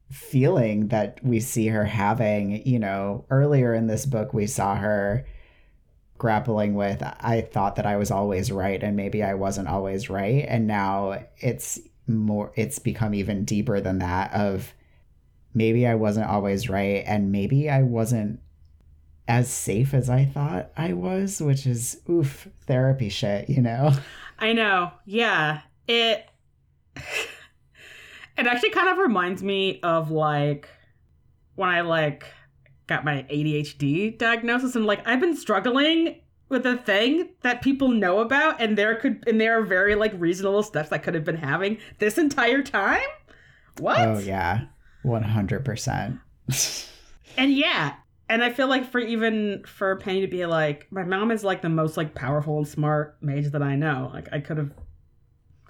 [0.10, 2.66] feeling that we see her having.
[2.66, 5.26] You know, earlier in this book, we saw her
[6.18, 10.46] grappling with I thought that I was always right and maybe I wasn't always right.
[10.48, 14.74] And now it's more, it's become even deeper than that of
[15.54, 18.40] maybe I wasn't always right and maybe I wasn't
[19.28, 23.92] as safe as I thought I was, which is oof, therapy shit, you know?
[24.40, 24.92] I know.
[25.06, 25.62] Yeah.
[25.88, 26.28] It.
[28.38, 30.70] It actually kind of reminds me of like
[31.56, 32.26] when I like
[32.88, 38.20] got my ADHD diagnosis and like I've been struggling with a thing that people know
[38.20, 41.38] about and there could and there are very like reasonable steps I could have been
[41.38, 43.02] having this entire time.
[43.80, 44.00] What?
[44.00, 44.66] Oh yeah.
[45.06, 46.20] 100%.
[47.38, 47.94] and yeah,
[48.30, 51.62] and I feel like for even for Penny to be like, my mom is like
[51.62, 54.12] the most like powerful and smart mage that I know.
[54.14, 54.72] Like I could have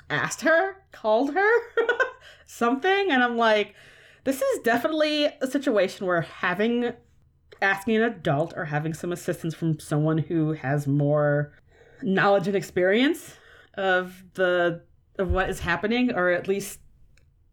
[0.10, 1.50] asked her, called her.
[2.46, 3.76] something and i'm like
[4.24, 6.94] this is definitely a situation where having
[7.62, 11.54] asking an adult or having some assistance from someone who has more
[12.02, 13.36] knowledge and experience
[13.76, 14.82] of the
[15.18, 16.80] of what is happening or at least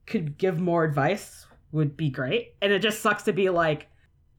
[0.07, 2.55] could give more advice would be great.
[2.61, 3.89] And it just sucks to be like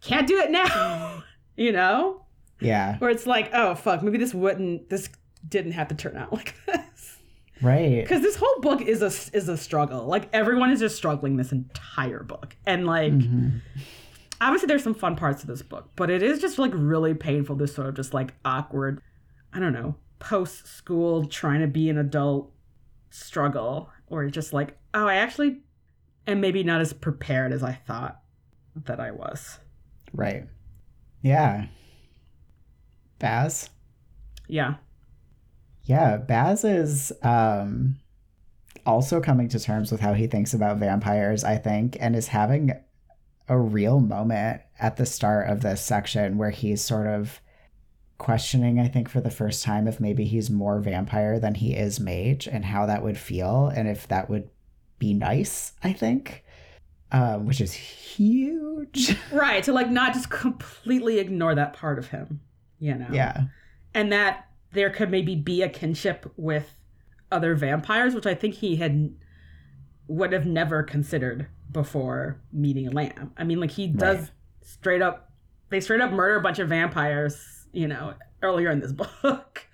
[0.01, 1.23] can't do it now
[1.55, 2.25] you know?
[2.59, 2.97] Yeah.
[2.99, 5.09] Where it's like oh fuck maybe this wouldn't this
[5.47, 6.85] didn't have to turn out like this
[7.65, 8.01] Right.
[8.03, 10.05] Because this whole book is a is a struggle.
[10.05, 13.13] Like everyone is just struggling this entire book, and like.
[13.13, 13.57] Mm-hmm.
[14.41, 17.55] Obviously, there's some fun parts of this book, but it is just like really painful.
[17.55, 19.01] This sort of just like awkward,
[19.53, 22.51] I don't know, post school trying to be an adult
[23.11, 25.61] struggle, or just like, oh, I actually
[26.27, 28.19] am maybe not as prepared as I thought
[28.75, 29.57] that I was.
[30.13, 30.43] Right.
[31.21, 31.67] Yeah.
[33.19, 33.69] Baz?
[34.49, 34.75] Yeah.
[35.85, 37.97] Yeah, Baz is um
[38.85, 42.71] also coming to terms with how he thinks about vampires, I think, and is having
[43.47, 47.41] a real moment at the start of this section where he's sort of
[48.17, 51.99] questioning, I think, for the first time if maybe he's more vampire than he is
[51.99, 54.49] mage and how that would feel and if that would
[54.99, 56.43] be nice, I think.
[57.11, 59.17] Um, which is huge.
[59.31, 59.63] Right.
[59.63, 62.41] To like not just completely ignore that part of him,
[62.79, 63.07] you know?
[63.11, 63.45] Yeah.
[63.93, 64.44] And that
[64.75, 66.77] there could maybe be a kinship with
[67.31, 69.15] other vampires, which I think he had
[70.07, 73.31] would have never considered before meeting Lamb.
[73.37, 74.29] I mean, like he does Right.
[74.61, 75.31] straight up
[75.69, 78.91] they straight up murder a bunch of vampires, you know, earlier in this
[79.23, 79.65] book.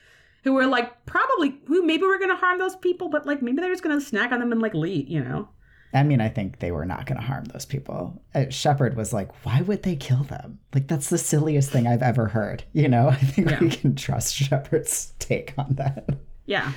[0.44, 3.70] Who were like probably who maybe were gonna harm those people, but like maybe they're
[3.72, 5.50] just gonna snack on them and like leave, you know?
[5.94, 8.22] I mean, I think they were not going to harm those people.
[8.34, 10.60] Uh, Shepard was like, why would they kill them?
[10.74, 12.64] Like, that's the silliest thing I've ever heard.
[12.74, 16.08] You know, I think we can trust Shepard's take on that.
[16.46, 16.72] Yeah.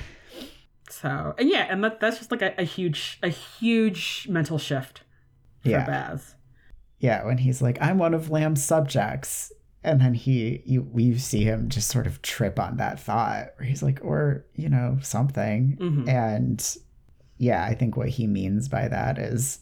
[0.89, 5.01] So and yeah, and that, that's just like a, a huge a huge mental shift
[5.61, 5.85] for Yeah.
[5.85, 6.35] Baz.
[6.99, 9.51] Yeah, when he's like, I'm one of Lamb's subjects.
[9.83, 13.67] And then he, you, we see him just sort of trip on that thought where
[13.67, 15.77] he's like, or, you know, something.
[15.79, 16.07] Mhm.
[16.09, 16.77] And
[17.37, 19.59] yeah, I think what he means by that is,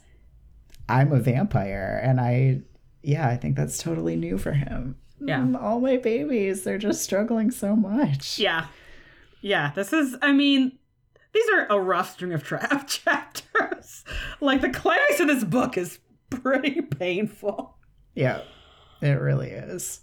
[0.89, 1.99] I'm a vampire.
[2.03, 2.61] And I,
[3.01, 4.97] yeah, I think that's totally new for him.
[5.19, 5.39] Yeah.
[5.39, 8.37] Mm, all my babies, they're just struggling so much.
[8.39, 8.67] Yeah.
[9.41, 10.71] Yeah, this is I mean,
[11.33, 14.05] these are a rough string of trap chapters.
[14.39, 17.77] like the climax of this book is pretty painful.
[18.15, 18.41] Yeah,
[19.01, 20.01] it really is.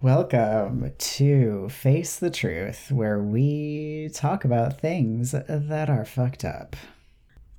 [0.00, 6.76] Welcome to Face the Truth, where we talk about things that are fucked up.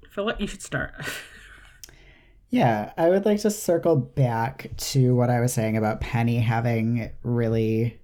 [0.10, 0.94] Feel like you should start.
[2.52, 7.12] Yeah, I would like to circle back to what I was saying about Penny having
[7.22, 8.00] really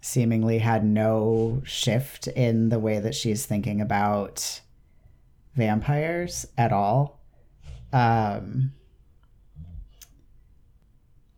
[0.00, 4.60] seemingly had no shift in the way that she's thinking about
[5.56, 7.20] vampires at all.
[7.92, 8.70] Um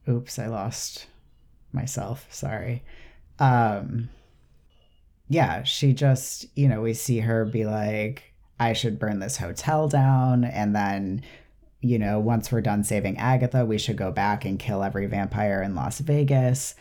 [0.07, 1.07] Oops, I lost
[1.74, 2.26] myself.
[2.30, 2.84] Sorry.
[3.38, 4.08] Um
[5.28, 9.88] yeah, she just, you know, we see her be like I should burn this hotel
[9.88, 11.22] down and then
[11.84, 15.62] you know, once we're done saving Agatha, we should go back and kill every vampire
[15.62, 16.74] in Las Vegas.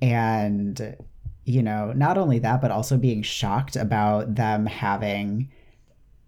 [0.00, 0.96] And,
[1.44, 5.50] you know, not only that, but also being shocked about them having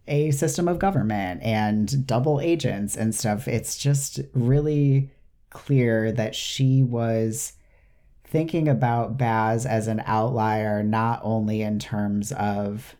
[0.09, 3.47] a system of government and double agents and stuff.
[3.47, 5.09] It's just really
[5.51, 7.53] clear that she was
[8.27, 12.97] thinking about Baz as an outlier, not only in terms of,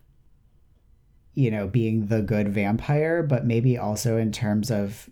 [1.33, 5.09] you know, being the good vampire, but maybe also in terms of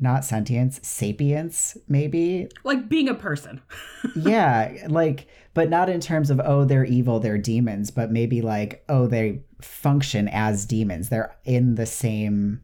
[0.00, 2.48] not sentience, sapience, maybe.
[2.64, 3.60] like being a person.
[4.16, 8.84] yeah, like, but not in terms of, oh, they're evil, they're demons, but maybe like,
[8.88, 11.08] oh, they function as demons.
[11.08, 12.62] They're in the same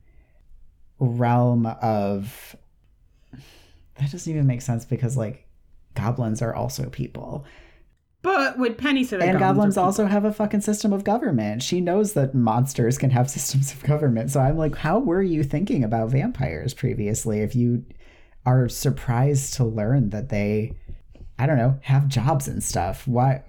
[0.99, 2.57] realm of.
[3.97, 5.44] That doesn't even make sense because, like,
[5.95, 7.45] goblins are also people.
[8.23, 11.63] But would Penny say that and goblins are also have a fucking system of government.
[11.63, 14.31] She knows that monsters can have systems of government.
[14.31, 17.85] So I'm like, how were you thinking about vampires previously if you
[18.47, 20.75] are surprised to learn that they,
[21.39, 23.07] I don't know, have jobs and stuff?
[23.07, 23.43] Why?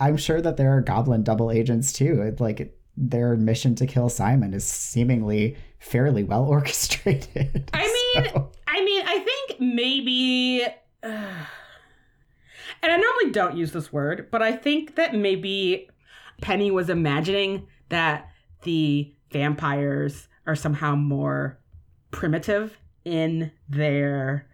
[0.00, 2.22] I'm sure that there are goblin double agents too.
[2.22, 7.70] It, like their mission to kill Simon is seemingly fairly well orchestrated.
[7.74, 10.64] I mean, So- I mean, I think maybe
[12.82, 15.88] and I normally don't use this word, but I think that maybe
[16.40, 18.28] Penny was imagining that
[18.62, 21.58] the vampires are somehow more
[22.10, 24.46] primitive in their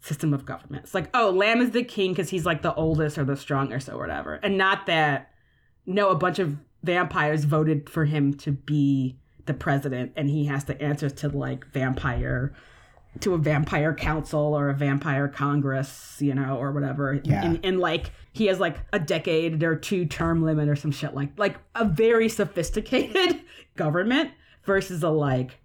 [0.00, 0.84] system of government.
[0.84, 3.88] It's like, oh, Lamb is the king because he's like the oldest or the strongest
[3.88, 4.34] or whatever.
[4.34, 5.30] And not that,
[5.86, 10.64] no, a bunch of vampires voted for him to be the president and he has
[10.64, 12.54] to answer to like vampire
[13.20, 17.44] to a vampire council or a vampire congress you know or whatever Yeah.
[17.44, 21.14] and, and like he has like a decade or two term limit or some shit
[21.14, 23.40] like like a very sophisticated
[23.76, 24.30] government
[24.64, 25.58] versus a like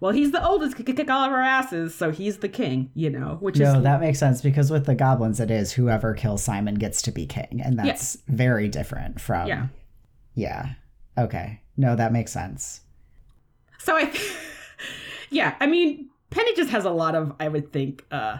[0.00, 3.08] well he's the oldest kick, kick all of our asses so he's the king you
[3.08, 6.42] know which No, is that makes sense because with the goblins, it is whoever kills
[6.42, 9.46] Simon gets to be king, and that's very different from.
[9.48, 9.66] Yeah.
[10.34, 10.72] Yeah.
[11.16, 11.60] Okay.
[11.76, 12.82] No, that makes sense.
[13.78, 14.12] So I,
[15.30, 18.38] yeah, I mean, Penny just has a lot of, I would think, uh,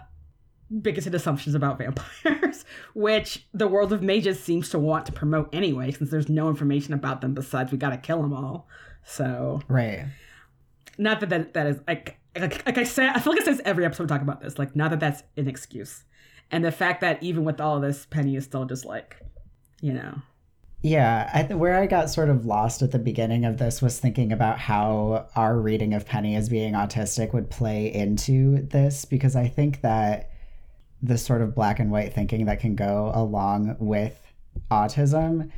[0.83, 5.91] bigoted assumptions about vampires, which the world of mages seems to want to promote anyway,
[5.93, 8.69] since there's no information about them besides we gotta kill them all.
[9.05, 10.05] So, Right.
[10.99, 13.63] not that that, that is like, like like I said, I feel like it says
[13.65, 14.59] every episode we talk about this.
[14.59, 16.05] Like, not that that's an excuse,
[16.51, 19.17] and the fact that even with all of this, Penny is still just like,
[19.81, 20.21] you know,
[20.81, 23.99] Yeah, I th- where I got sort of lost at the beginning of this was
[23.99, 29.35] thinking about how our reading of Penny as being autistic would play into this because
[29.35, 30.31] I think that
[31.03, 34.21] the sort of black and white thinking that can go along with
[34.71, 35.51] autism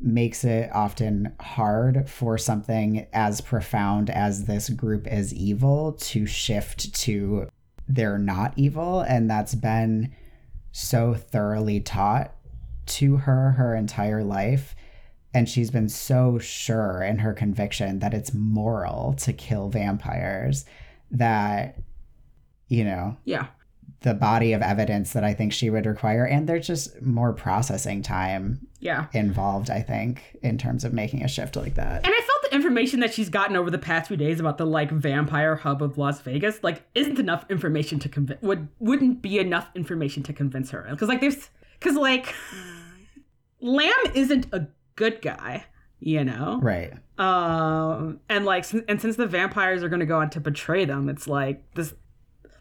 [0.00, 6.94] makes it often hard for something as profound as this group is evil to shift
[6.94, 7.48] to
[7.88, 10.14] they're not evil and that's been
[10.70, 12.32] so thoroughly taught
[12.88, 14.74] to her her entire life
[15.34, 20.64] and she's been so sure in her conviction that it's moral to kill vampires
[21.10, 21.78] that
[22.68, 23.46] you know yeah,
[24.00, 28.02] the body of evidence that I think she would require and there's just more processing
[28.02, 29.06] time yeah.
[29.12, 32.04] involved I think in terms of making a shift like that.
[32.04, 34.66] And I felt the information that she's gotten over the past few days about the
[34.66, 39.38] like vampire hub of Las Vegas like isn't enough information to convince would wouldn't be
[39.38, 41.48] enough information to convince her because like there's
[41.78, 42.34] because like
[43.60, 44.66] Lamb isn't a
[44.96, 45.64] good guy,
[46.00, 46.58] you know.
[46.62, 46.92] Right.
[47.18, 51.26] Um, and like, and since the vampires are gonna go on to betray them, it's
[51.26, 51.94] like this,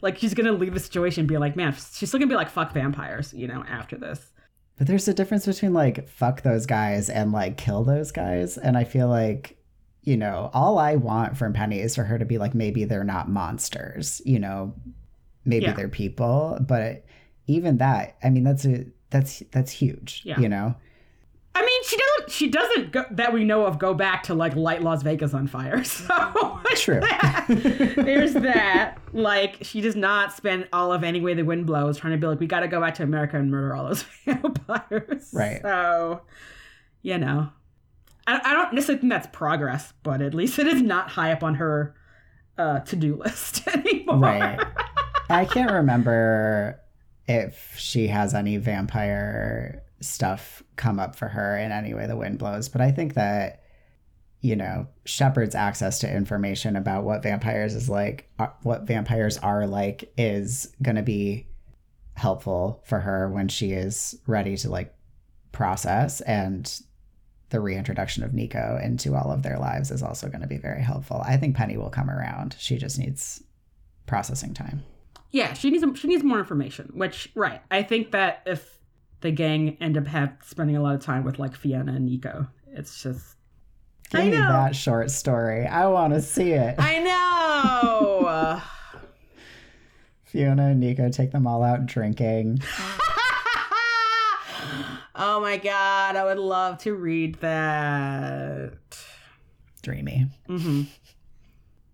[0.01, 2.49] like she's gonna leave the situation and be like, man, she's still gonna be like,
[2.49, 4.31] fuck vampires, you know, after this.
[4.77, 8.57] But there's a difference between like fuck those guys and like kill those guys.
[8.57, 9.57] And I feel like,
[10.03, 13.03] you know, all I want from Penny is for her to be like, maybe they're
[13.03, 14.73] not monsters, you know,
[15.45, 15.73] maybe Yeah.
[15.73, 16.57] they're people.
[16.61, 17.05] But
[17.47, 20.21] even that, I mean, that's a that's that's huge.
[20.25, 20.39] Yeah.
[20.39, 20.75] You know?
[21.57, 22.31] I mean, she doesn't.
[22.31, 25.47] She doesn't go, that we know of go back to like light Las Vegas on
[25.47, 25.83] fire.
[26.07, 26.99] So True.
[27.49, 28.97] there's that.
[29.11, 32.27] Like she does not spend all of any way the wind blows trying to be
[32.27, 35.31] like, we got to go back to America and murder all those vampires.
[35.33, 35.61] Right.
[35.63, 36.21] So,
[37.01, 37.49] you know,
[38.27, 41.41] I, I don't necessarily think that's progress, but at least it is not high up
[41.41, 41.95] on her
[42.59, 44.19] uh, to do list anymore.
[44.19, 44.63] Right.
[45.29, 46.79] I can't remember
[47.27, 52.39] if she has any vampire stuff come up for her in any way the wind
[52.39, 53.63] blows, but I think that
[54.41, 59.65] you know Shepard's access to information about what vampires is like, uh, what vampires are
[59.65, 61.47] like, is going to be
[62.13, 64.93] helpful for her when she is ready to like
[65.51, 66.81] process and
[67.49, 70.81] the reintroduction of Nico into all of their lives is also going to be very
[70.81, 71.21] helpful.
[71.25, 72.55] I think Penny will come around.
[72.59, 73.43] She just needs
[74.05, 74.83] processing time.
[75.31, 76.91] Yeah, she needs she needs more information.
[76.93, 78.76] Which right, I think that if
[79.21, 82.47] the gang end up have spending a lot of time with like Fiona and Nico,
[82.67, 83.35] it's just
[84.09, 85.65] Give I me that short story.
[85.67, 86.75] I want to see it.
[86.77, 86.99] I
[88.19, 88.61] know.
[90.23, 92.59] Fiona and Nico take them all out drinking.
[95.15, 98.73] oh my god, I would love to read that.
[99.81, 100.27] Dreamy.
[100.47, 100.83] hmm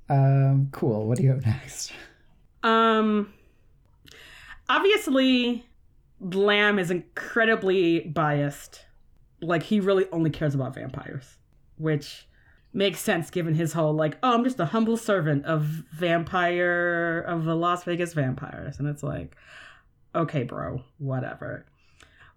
[0.09, 1.07] Um, cool.
[1.07, 1.93] What do you have next?
[2.63, 3.33] Um,
[4.69, 5.65] obviously,
[6.23, 8.85] Lamb is incredibly biased.
[9.41, 11.37] Like he really only cares about vampires,
[11.77, 12.27] which
[12.73, 17.45] makes sense given his whole like, oh, I'm just a humble servant of vampire of
[17.45, 19.35] the Las Vegas vampires, and it's like,
[20.15, 21.65] okay, bro, whatever.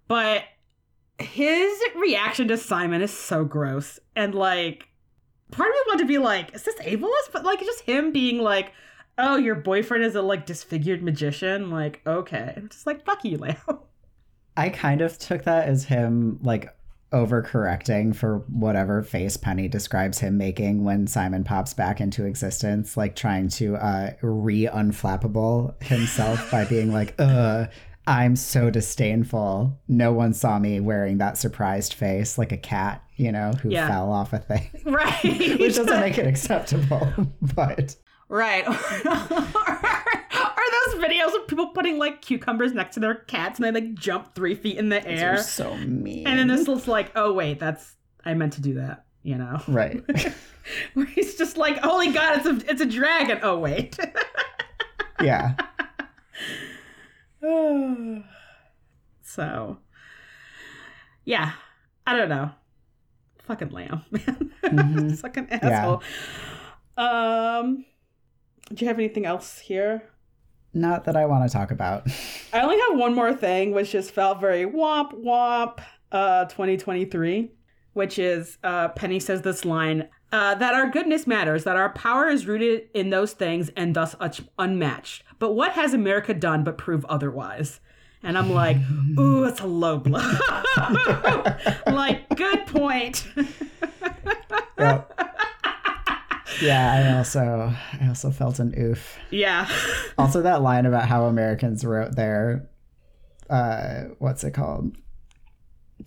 [0.09, 0.45] But
[1.19, 4.89] his reaction to Simon is so gross, and like,
[5.53, 7.33] part of me wanted to be like, is this ableist?
[7.33, 8.73] But like, just him being like
[9.19, 11.71] oh, your boyfriend is a like disfigured magician.
[11.71, 13.57] Like, okay, I'm just like fuck you, Leo.
[14.57, 16.75] I kind of took that as him like
[17.13, 23.15] overcorrecting for whatever face Penny describes him making when Simon pops back into existence, like
[23.17, 27.67] trying to uh re unflappable himself by being like, uh,
[28.09, 29.79] I'm so disdainful.
[29.89, 33.89] No one saw me wearing that surprised face like a cat, you know, who Yeah.
[33.89, 34.71] fell off a thing.
[34.85, 37.13] right, Which doesn't make it acceptable,
[37.55, 37.97] but
[38.29, 38.67] right.
[38.69, 38.75] Are
[40.87, 44.35] those videos of people putting like cucumbers next to their cats and they like jump
[44.35, 46.27] three feet in the air, so mean.
[46.27, 49.05] and then this looks like, oh wait, that's I meant to do that.
[49.23, 50.03] You know, right.
[50.95, 53.41] where he's just like, holy god, it's a it's a dragon.
[53.43, 53.99] Oh wait.
[55.23, 55.55] yeah.
[59.23, 59.79] so,
[61.25, 61.53] yeah,
[62.07, 62.51] I don't know.
[63.45, 64.53] Fucking lamb, man.
[64.65, 65.19] Mhm.
[65.19, 66.03] Fucking asshole.
[66.97, 67.85] Um,
[68.73, 70.03] do you have anything else here?
[70.75, 72.07] Not that I want to talk about.
[72.53, 75.81] I only have one more thing, which just felt very womp womp.
[76.13, 77.51] Uh, 2023,
[77.95, 82.29] which is uh, Penny says this line uh, that our goodness matters, that our power
[82.29, 84.15] is rooted in those things and thus
[84.59, 85.25] unmatched.
[85.39, 87.81] But what has America done but prove otherwise?
[88.23, 88.77] And I'm like,
[89.19, 90.33] ooh, it's a low blow.
[91.87, 93.27] like, good point.
[94.79, 95.16] Yep.
[96.63, 99.17] Yeah, I also I also felt an oof.
[99.31, 99.69] yeah.
[100.19, 102.69] Also that line about how Americans wrote their
[103.51, 104.97] uh what's it called?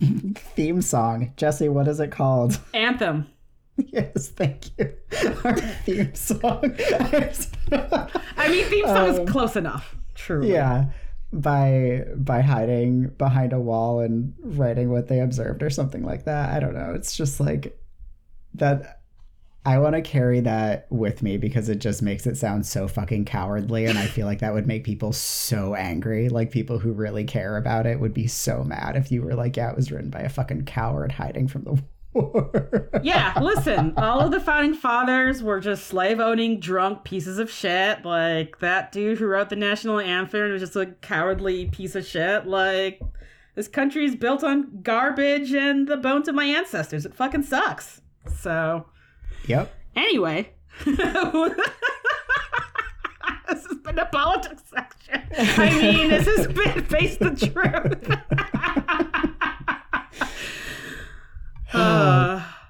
[0.34, 1.32] Theme song.
[1.36, 2.58] Jesse, what is it called?
[2.74, 3.26] Anthem.
[3.76, 4.92] yes, thank you.
[5.44, 6.74] Our theme song.
[7.72, 9.96] I mean, theme song Um, is close enough.
[10.14, 10.44] True.
[10.46, 10.86] yeah.
[11.32, 16.50] By by hiding behind a wall and writing what they observed or something like that.
[16.50, 16.92] I don't know.
[16.94, 17.78] It's just like
[18.54, 18.99] that
[19.64, 23.26] I want to carry that with me because it just makes it sound so fucking
[23.26, 26.30] cowardly and I feel like that would make people so angry.
[26.30, 29.56] Like people who really care about it would be so mad if you were like,
[29.56, 31.82] yeah, it was written by a fucking coward hiding from the
[32.14, 32.88] war.
[33.02, 38.04] Yeah, listen, all of the founding fathers were just slave owning, drunk pieces of shit.
[38.04, 42.46] Like, that dude who wrote the national anthem was just a cowardly piece of shit.
[42.46, 43.00] Like,
[43.54, 47.06] this country is built on garbage and the bones of my ancestors.
[47.06, 48.00] It fucking sucks.
[48.26, 48.86] So,
[49.46, 49.74] yep.
[49.96, 50.50] anyway.
[50.84, 50.96] this
[53.48, 55.22] has been a politics section.
[55.58, 58.10] I mean, this has been face the truth.
[61.72, 62.42] uh,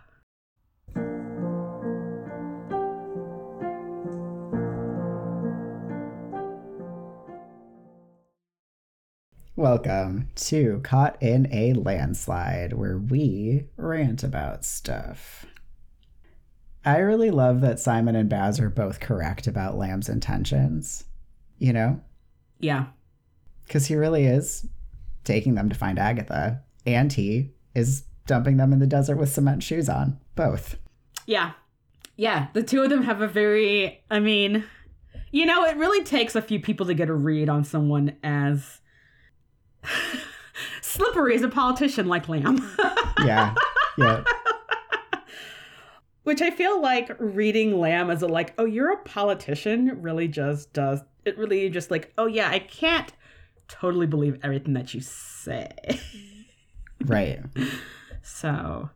[9.60, 15.44] Welcome to Caught in a Landslide, where we rant about stuff.
[16.84, 21.04] I really love that Simon and Baz are both correct about Lamb's intentions,
[21.58, 22.00] you know?
[22.58, 22.86] yeah.
[23.66, 24.66] Because he really is
[25.22, 29.62] taking them to find Agatha, and he is dumping them in the desert with cement
[29.62, 30.18] shoes on.
[30.34, 30.76] Both.
[31.26, 31.52] Yeah.
[32.16, 32.48] Yeah.
[32.52, 34.64] The two of them have a very, I mean,
[35.30, 38.80] you know, it really takes a few people to get a read on someone as
[40.80, 42.68] slippery as a politician like Lamb.
[43.24, 43.54] Yeah.
[43.98, 44.24] yeah.
[46.22, 50.72] Which I feel like reading Lamb as a like, oh, you're a politician really just
[50.72, 53.12] does it really just like, oh yeah, I can't
[53.68, 55.70] totally believe everything that you say.
[57.04, 57.40] Right.
[58.22, 58.90] So,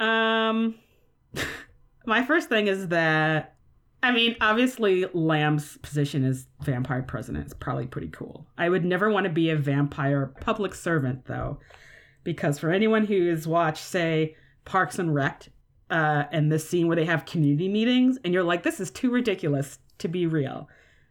[0.00, 0.74] um,
[2.06, 3.54] my first thing is that,
[4.02, 8.46] I mean, obviously, Lamb's position as vampire president is probably pretty cool.
[8.58, 11.60] I would never want to be a vampire public servant, though,
[12.24, 15.48] because for anyone who has watched, say, Parks and Rec,
[15.90, 19.10] uh, and this scene where they have community meetings, and you're like, this is too
[19.10, 20.68] ridiculous to be real.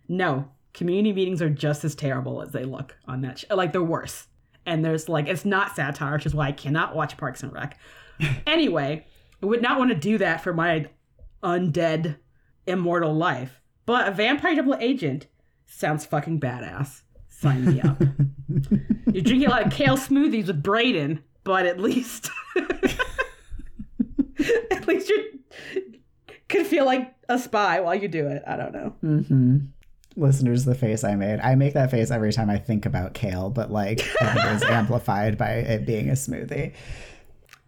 [0.07, 3.55] No, community meetings are just as terrible as they look on that show.
[3.55, 4.27] Like, they're worse
[4.67, 7.79] and there's like it's not satire, which is why I cannot watch Parks and Rec.
[8.47, 9.07] anyway,
[9.41, 10.87] I would not want to do that for my
[11.41, 12.17] undead
[12.67, 13.61] immortal life.
[13.87, 15.27] But a vampire double agent
[15.65, 17.01] sounds fucking badass.
[17.29, 18.01] Sign me up.
[19.11, 22.29] You're drinking a lot of kale smoothies with Brayden, but at least
[24.71, 25.39] at least you
[26.49, 28.43] could feel like a spy while you do it.
[28.47, 28.89] I don't know.
[29.01, 29.57] hmm
[30.15, 31.39] Listeners, the face I made.
[31.41, 35.37] I make that face every time I think about kale, but like it was amplified
[35.37, 36.73] by it being a smoothie.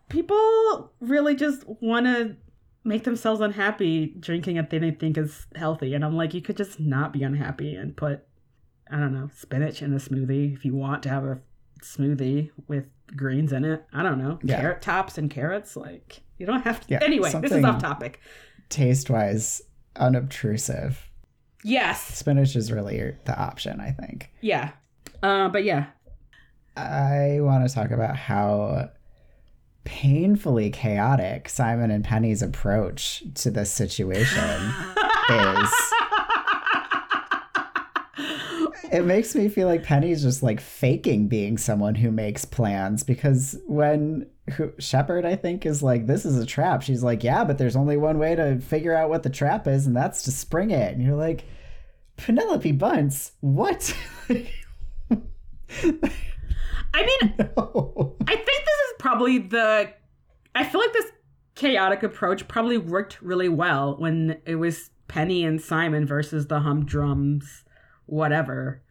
[0.10, 2.36] people really just want to
[2.84, 5.94] make themselves unhappy drinking a thing they think is healthy.
[5.94, 8.22] And I'm like, you could just not be unhappy and put,
[8.90, 11.40] I don't know, spinach in a smoothie if you want to have a
[11.84, 13.86] smoothie with greens in it.
[13.94, 14.60] I don't know, Yeah.
[14.60, 15.76] carrot tops and carrots.
[15.76, 16.88] Like, you don't have to.
[16.90, 18.20] Yeah, anyway, this is off topic.
[18.70, 19.62] Taste wise,
[19.96, 21.10] unobtrusive.
[21.64, 22.02] Yes.
[22.02, 24.32] Spinach is really the option, I think.
[24.42, 24.72] Yeah.
[25.22, 25.88] Uh, but yeah.
[26.78, 28.90] I want to talk about how
[29.84, 34.74] painfully chaotic Simon and Penny's approach to this situation
[35.30, 35.74] is.
[38.92, 43.58] It makes me feel like Penny's just like faking being someone who makes plans because
[43.68, 46.82] when who, Shepard, I think, is like, this is a trap.
[46.82, 49.88] She's like, yeah, but there's only one way to figure out what the trap is,
[49.88, 50.94] and that's to spring it.
[50.94, 51.46] And you're like,
[52.18, 53.96] Penelope Bunce, what?
[54.30, 54.42] I
[56.94, 58.16] mean, no.
[58.28, 59.94] I think this is probably the.
[60.56, 61.12] I feel like this
[61.56, 67.64] chaotic approach probably worked really well when it was Penny and Simon versus the humdrums,
[68.06, 68.82] whatever,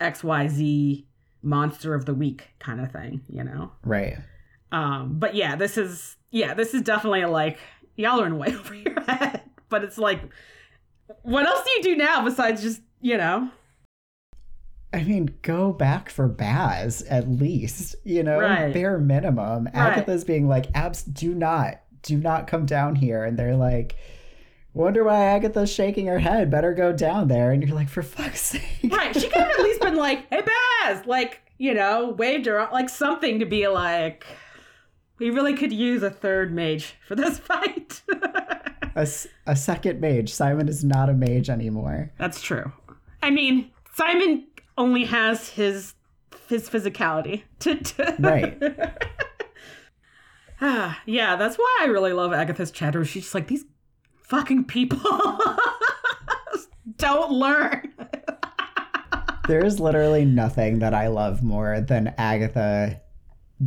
[0.00, 1.04] XYZ
[1.42, 3.72] monster of the week kind of thing, you know?
[3.84, 4.18] Right.
[4.72, 7.58] Um, but yeah, this is yeah, this is definitely like
[7.96, 9.42] y'all are in way over your head.
[9.68, 10.20] But it's like,
[11.22, 13.50] what else do you do now besides just you know?
[14.92, 18.72] I mean, go back for Baz at least, you know, Right.
[18.72, 19.64] bare minimum.
[19.66, 19.74] Right.
[19.74, 23.22] Agatha's being like, Abs, do not, do not come down here.
[23.24, 23.96] And they're like,
[24.72, 26.50] wonder why Agatha's shaking her head.
[26.50, 27.50] Better go down there.
[27.52, 28.62] And you're like, for fuck's sake.
[28.90, 29.14] Right.
[29.14, 30.42] She could have at least been like, hey,
[30.84, 31.04] Baz!
[31.04, 34.24] Like, you know, waved her, like something to be like,
[35.18, 38.02] we really could use a third mage for this fight.
[38.94, 40.32] A second mage.
[40.32, 42.12] Simon is not a mage anymore.
[42.18, 42.72] That's true.
[43.22, 44.46] I mean, Simon
[44.78, 45.94] only has his
[46.48, 48.62] his physicality to, to Right.
[50.58, 53.04] Ah, yeah, that's why I really love Agatha's chatter.
[53.04, 53.66] She's just like these
[54.22, 54.98] fucking people
[56.96, 57.92] don't learn.
[59.46, 63.02] There is literally nothing that I love more than Agatha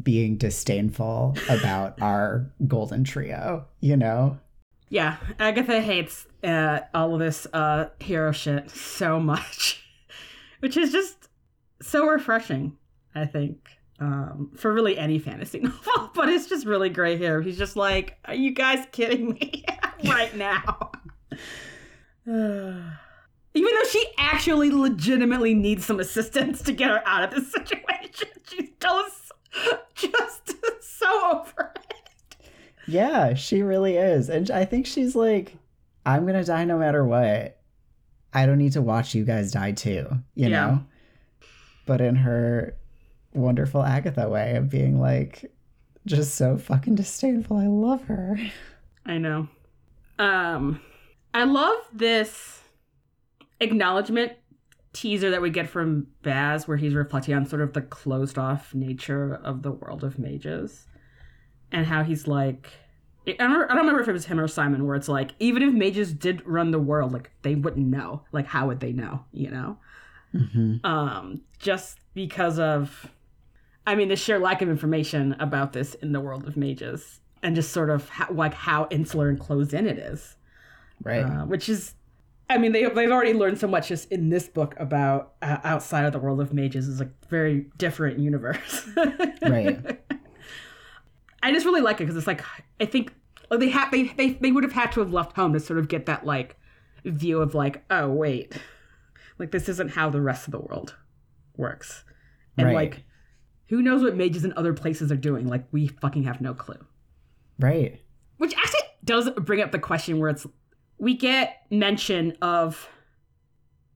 [0.04, 4.40] being disdainful about our golden trio, you know?
[4.90, 9.84] Yeah, Agatha hates uh, all of this uh, hero shit so much,
[10.60, 11.30] which is just
[11.82, 12.76] so refreshing.
[13.14, 13.70] I think
[14.00, 17.42] um, for really any fantasy novel, but it's just really great here.
[17.42, 19.66] He's just like, "Are you guys kidding me
[20.06, 20.92] right now?"
[23.56, 28.30] Even though she actually legitimately needs some assistance to get her out of this situation,
[28.48, 29.28] she's just
[29.95, 30.53] just
[30.99, 32.47] so over it.
[32.88, 34.30] Yeah, she really is.
[34.30, 35.55] And I think she's like,
[36.05, 37.60] I'm going to die no matter what.
[38.34, 40.66] I don't need to watch you guys die too, you Yeah.
[40.68, 40.84] know?
[41.86, 42.76] But in her
[43.34, 45.51] wonderful Agatha way of being like,
[46.05, 47.57] just so fucking disdainful.
[47.57, 48.38] I love her.
[49.05, 49.47] I know.
[50.18, 50.82] Um,
[51.34, 52.62] I love this
[53.60, 54.34] acknowledgement
[54.94, 58.74] teaser that we get from Baz, where he's reflecting on sort of the closed off
[58.74, 60.88] nature of the world of mages,
[61.72, 62.72] and how he's like.
[63.28, 65.32] I don't, remember, I don't remember if it was him or Simon, where it's like,
[65.38, 68.24] even if mages did run the world, like they wouldn't know.
[68.32, 69.24] Like, how would they know?
[69.32, 69.78] You know,
[70.32, 73.12] hmm um, just because of,
[73.86, 77.56] I mean, the sheer lack of information about this in the world of mages, and
[77.56, 80.36] just sort of how, like how insular and closed in it is
[81.04, 81.24] Right.
[81.24, 81.94] uh, which is
[82.50, 86.06] i mean they, they've already learned so much just in this book about uh, outside
[86.06, 88.88] of the world of mages is a very different universe
[89.41, 90.02] Right.
[91.43, 92.43] i just really like it because it's like
[92.80, 93.14] i think
[93.50, 95.80] like, they have they, they they would have had to have left home to sort
[95.80, 96.58] of get that like
[97.06, 98.54] view of like oh wait
[99.38, 100.95] like this isn't how the rest of the world
[101.56, 102.04] works
[102.58, 102.76] and Right.
[102.76, 103.04] like
[103.68, 106.80] who knows what mages in other places are doing like we fucking have no clue
[107.60, 108.02] right.
[108.38, 110.45] which actually does bring up the question where it's
[111.00, 112.89] we get mention of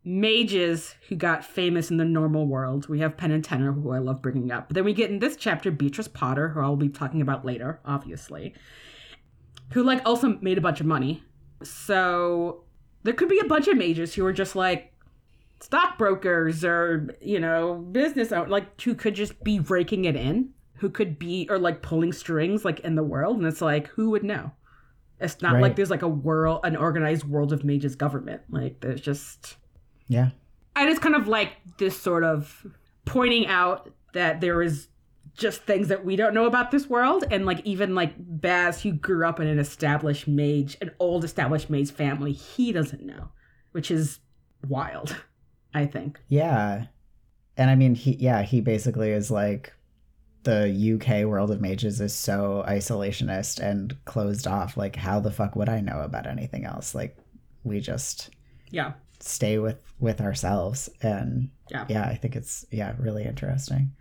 [0.06, 2.90] mages who got famous in the normal world.
[2.90, 4.68] We have Penn and Tenor, who I love bringing up.
[4.68, 7.80] But then we get in this chapter Beatrice Potter, who I'll be talking about later,
[7.86, 8.54] obviously,
[9.72, 11.24] who like also made a bunch of money.
[11.62, 12.64] So
[13.04, 14.94] there could be a bunch of mages who are just like
[15.62, 20.90] stockbrokers or you know business owners, like who could just be raking it in who
[20.90, 24.24] could be or like pulling strings like in the world and it's like who would
[24.24, 24.52] know
[25.24, 25.62] it's not Right.
[25.62, 29.58] like there's like a world an organized world of mages government like there's just
[30.08, 30.30] Yeah.
[30.76, 32.66] and it's kind of like this sort of
[33.06, 34.88] pointing out that there is
[35.36, 38.92] just things that we don't know about this world and like even like baz who
[38.92, 43.30] grew up in an established mage an old established mage family he doesn't know
[43.72, 44.20] which is
[44.68, 45.16] wild
[45.74, 46.86] i think Yeah.
[47.56, 49.74] And I mean, he, yeah, he basically is like,
[50.44, 54.76] the UK world of mages is so isolationist and closed off.
[54.78, 56.94] Like, how the fuck would I know about anything else?
[56.96, 57.18] Like,
[57.64, 58.30] we just
[58.72, 61.86] yeah stay with with ourselves and Yeah.
[61.88, 63.94] yeah i think it's yeah really interesting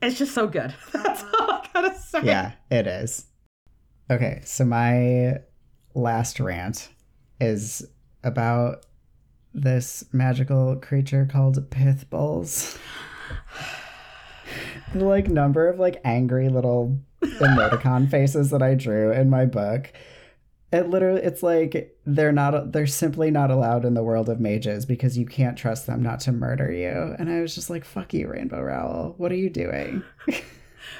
[0.00, 3.26] it's just so good that's all i gotta say yeah it is
[4.08, 5.38] okay so my
[5.96, 6.90] last rant
[7.40, 7.84] is
[8.22, 8.86] about
[9.52, 12.78] this magical creature called pith bulls
[14.92, 19.92] the like number of like angry little emoticon faces that i drew in my book
[20.72, 24.84] it literally it's like they're not they're simply not allowed in the world of mages
[24.84, 27.16] because you can't trust them not to murder you.
[27.18, 29.14] And i was just like fuck you rainbow rowell.
[29.16, 30.02] What are you doing?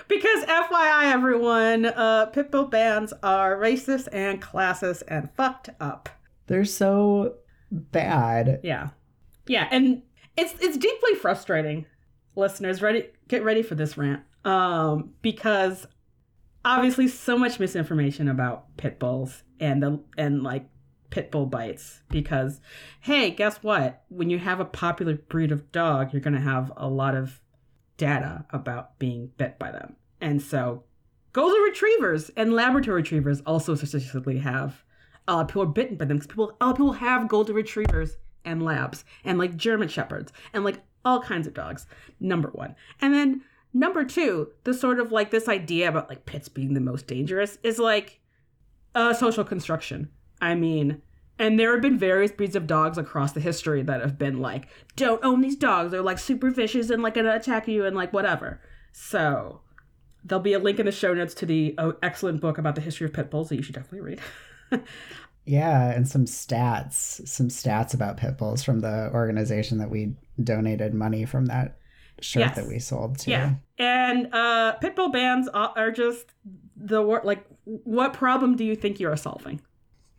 [0.07, 6.09] Because FYI, everyone, uh, Pitbull bands are racist and classist and fucked up.
[6.47, 7.36] they're so
[7.70, 8.61] bad.
[8.62, 8.89] Yeah,
[9.47, 10.03] yeah, and
[10.36, 11.86] it's it's deeply frustrating.
[12.37, 13.07] Listeners, ready?
[13.29, 15.87] Get ready for this rant, um, because
[16.64, 20.66] obviously so much misinformation about pit bulls and the and like
[21.11, 22.03] pit bull bites.
[22.11, 22.61] Because
[23.01, 24.03] hey, guess what?
[24.09, 27.41] When you have a popular breed of dog, you're gonna have a lot of
[27.97, 29.97] data about being bit by them.
[30.20, 30.85] And so
[31.33, 34.85] golden retrievers and Labrador retrievers also statistically have
[35.26, 39.05] uh, people are bitten by them because people, uh, people have golden retrievers and labs
[39.24, 41.87] and like German shepherds and like all kinds of dogs.
[42.21, 42.75] Number one.
[43.01, 43.43] And then
[43.73, 47.59] number two, the sort of like this idea about like pits being the most dangerous
[47.63, 48.21] is like
[48.95, 50.11] a social construction.
[50.41, 51.03] I mean,
[51.39, 54.69] and there have been various breeds of dogs across the history that have been like,
[54.97, 55.93] don't own these dogs.
[55.93, 58.61] They're like super vicious and like gonna attack you and like whatever.
[58.93, 59.61] So
[60.25, 62.81] there'll be a link in the show notes to the oh, excellent book about the
[62.81, 64.21] history of pit bulls that you should definitely read.
[65.49, 70.93] yeah, and some stats, some stats about pit bulls from the organization that we donated
[70.93, 71.79] money from that
[72.21, 72.57] shirt yes.
[72.57, 73.31] that we sold to.
[73.31, 76.27] Yeah, and uh, pit bull bans are just
[76.77, 77.47] the like.
[77.65, 79.63] What problem do you think you are solving?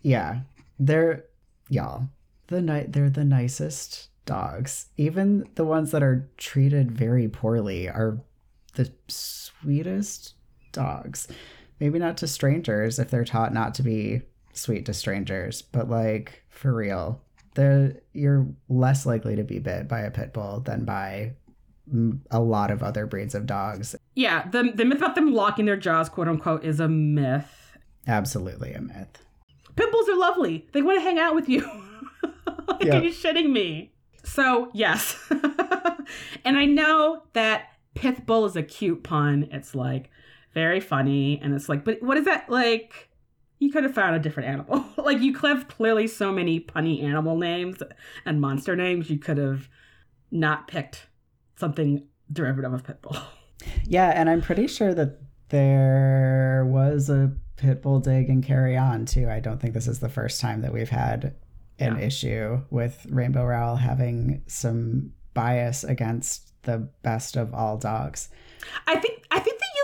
[0.01, 0.39] Yeah,
[0.79, 1.25] they're
[1.69, 2.09] y'all.
[2.47, 4.87] The night they're the nicest dogs.
[4.97, 8.19] Even the ones that are treated very poorly are
[8.73, 10.33] the sweetest
[10.71, 11.27] dogs.
[11.79, 14.23] Maybe not to strangers if they're taught not to be
[14.53, 17.21] sweet to strangers, but like for real,
[17.55, 21.33] they're you're less likely to be bit by a pit bull than by
[22.29, 23.95] a lot of other breeds of dogs.
[24.15, 27.77] Yeah, the the myth about them locking their jaws, quote unquote, is a myth.
[28.07, 29.25] Absolutely a myth.
[29.75, 30.67] Pit bulls are lovely.
[30.73, 31.61] They want to hang out with you.
[32.67, 32.95] like, yep.
[32.95, 33.91] Are you shitting me?
[34.23, 35.17] So yes,
[36.45, 39.47] and I know that pit bull is a cute pun.
[39.51, 40.11] It's like
[40.53, 43.09] very funny, and it's like, but what is that like?
[43.59, 44.85] You could have found a different animal.
[44.97, 47.83] like you have clearly so many punny animal names
[48.25, 49.09] and monster names.
[49.09, 49.69] You could have
[50.31, 51.07] not picked
[51.57, 53.17] something derivative of pit bull.
[53.83, 59.05] Yeah, and I'm pretty sure that there was a pit bull dig and carry on
[59.05, 59.29] too.
[59.29, 61.35] I don't think this is the first time that we've had
[61.77, 62.05] an yeah.
[62.05, 68.29] issue with Rainbow Rowell having some bias against the best of all dogs.
[68.87, 69.18] I think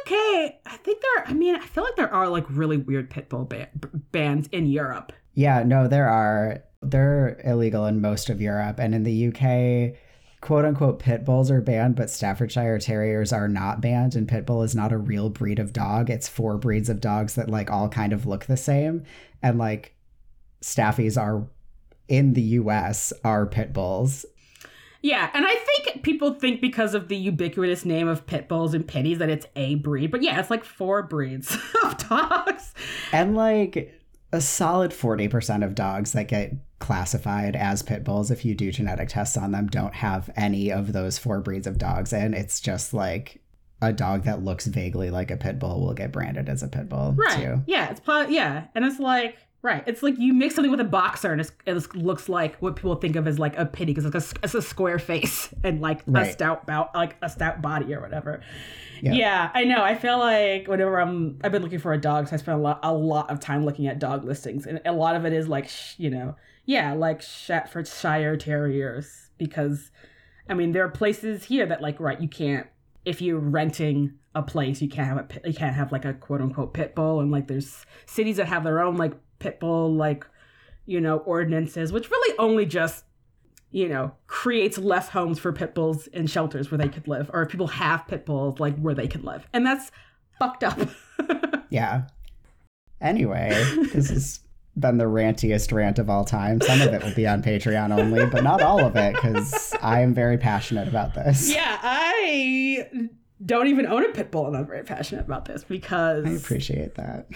[0.05, 0.55] UK.
[0.65, 1.27] I think there.
[1.27, 3.69] I mean, I feel like there are like really weird pit bull ba-
[4.11, 5.11] bans in Europe.
[5.33, 6.63] Yeah, no, there are.
[6.81, 9.97] They're illegal in most of Europe, and in the UK,
[10.41, 14.15] quote unquote pit bulls are banned, but Staffordshire Terriers are not banned.
[14.15, 16.09] And pit bull is not a real breed of dog.
[16.09, 19.03] It's four breeds of dogs that like all kind of look the same.
[19.41, 19.95] And like
[20.61, 21.47] Staffies are
[22.07, 24.25] in the US are pit bulls.
[25.05, 28.87] Yeah, and I think people think because of the ubiquitous name of pit bulls and
[28.87, 32.73] pitties that it's a breed, but yeah, it's like four breeds of dogs.
[33.11, 33.93] And like
[34.31, 39.09] a solid 40% of dogs that get classified as pit bulls, if you do genetic
[39.09, 42.11] tests on them, don't have any of those four breeds of dogs.
[42.11, 43.43] And it's just like
[43.83, 46.89] a dog that looks vaguely like a pit bull will get branded as a pit
[46.89, 47.13] bull.
[47.15, 47.43] Right.
[47.43, 47.61] Too.
[47.67, 47.91] Yeah.
[47.91, 48.01] It's
[48.31, 48.69] yeah.
[48.73, 49.83] And it's like, Right.
[49.87, 53.15] It's like you mix something with a boxer and it looks like what people think
[53.15, 56.27] of as like a pitty because it's, it's, a square face and like right.
[56.27, 58.43] a stout bout, like a stout body or whatever.
[59.01, 59.13] Yeah.
[59.13, 59.51] yeah.
[59.55, 59.81] I know.
[59.83, 62.61] I feel like whenever I'm, I've been looking for a dog, so I spend a
[62.61, 65.47] lot, a lot of time looking at dog listings, and a lot of it is
[65.47, 66.35] like, you know,
[66.65, 69.89] yeah, like Staffordshire Terriers because,
[70.47, 72.67] I mean, there are places here that like, right, you can't
[73.03, 76.41] if you're renting a place, you can't have a you can't have like a quote
[76.41, 80.25] unquote pit bull, and like there's cities that have their own like pit bull like
[80.85, 83.05] you know ordinances which really only just
[83.71, 87.41] you know creates less homes for pit bulls in shelters where they could live or
[87.43, 89.47] if people have pit bulls like where they can live.
[89.53, 89.91] And that's
[90.39, 90.79] fucked up.
[91.71, 92.03] Yeah.
[93.01, 93.49] Anyway
[93.91, 94.39] this has
[94.77, 96.61] been the rantiest rant of all time.
[96.61, 99.99] Some of it will be on patreon only but not all of it because i
[100.01, 101.49] am very passionate about this.
[101.49, 102.87] Yeah i
[103.45, 106.95] don't even own a pit bull and i'm very passionate about this because i appreciate
[106.95, 107.27] that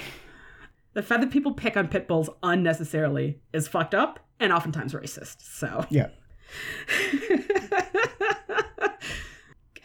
[0.99, 5.37] the fact that people pick on pit bulls unnecessarily is fucked up and oftentimes racist.
[5.39, 6.09] So yeah.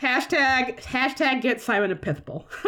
[0.03, 2.49] hashtag hashtag get Simon a pit bull.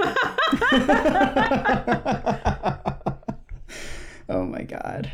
[4.28, 5.10] oh my god.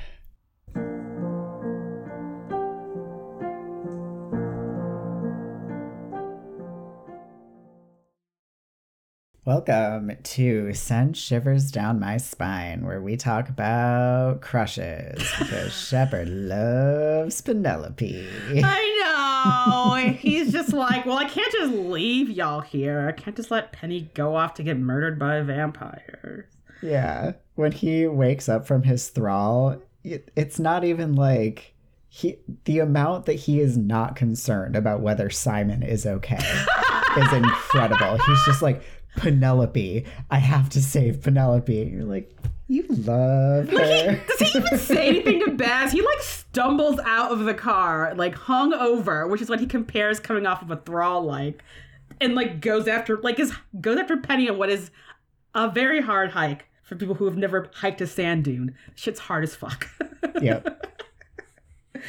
[9.45, 17.41] Welcome to Send Shivers Down My Spine, where we talk about crushes because Shepard loves
[17.41, 18.29] Penelope.
[18.63, 20.13] I know.
[20.13, 23.09] He's just like, well, I can't just leave y'all here.
[23.09, 26.47] I can't just let Penny go off to get murdered by vampires.
[26.81, 27.33] Yeah.
[27.57, 31.75] When he wakes up from his thrall, it, it's not even like
[32.09, 36.37] he the amount that he is not concerned about whether Simon is okay
[37.17, 38.19] is incredible.
[38.19, 38.85] He's just like
[39.17, 40.05] Penelope.
[40.31, 41.75] I have to save Penelope.
[41.75, 42.35] You're like,
[42.69, 43.77] you love her.
[43.77, 45.93] Like he, does he even say anything to Baz?
[45.93, 50.21] He like stumbles out of the car, like hung over, which is what he compares
[50.21, 51.63] coming off of a thrall like,
[52.21, 54.91] and like goes after like is goes after Penny on what is
[55.55, 58.75] a very hard hike for people who have never hiked a sand dune.
[58.95, 59.89] Shit's hard as fuck.
[60.41, 60.87] yep.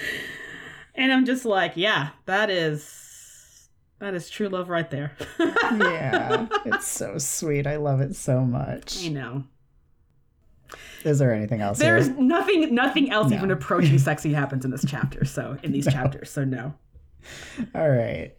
[0.96, 2.84] And I'm just like, yeah, that is
[4.00, 5.14] That is true love right there.
[5.40, 7.66] yeah, it's so sweet.
[7.68, 9.06] I love it so much.
[9.06, 9.44] I know.
[11.04, 11.80] Is there anything else?
[11.80, 12.16] There's here?
[12.18, 13.38] nothing nothing else No.
[13.38, 16.74] even approaching sexy happens in this chapter, so in these chapters, so no.
[17.76, 18.34] All right.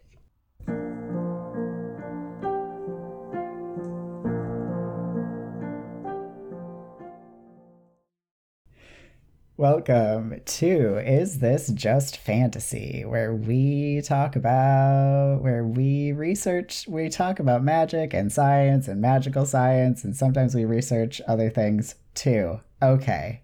[9.57, 17.39] Welcome to Is This Just Fantasy, where we talk about, where we research, we talk
[17.39, 22.59] about magic and science and magical science, and sometimes we research other things too.
[22.83, 23.43] Okay.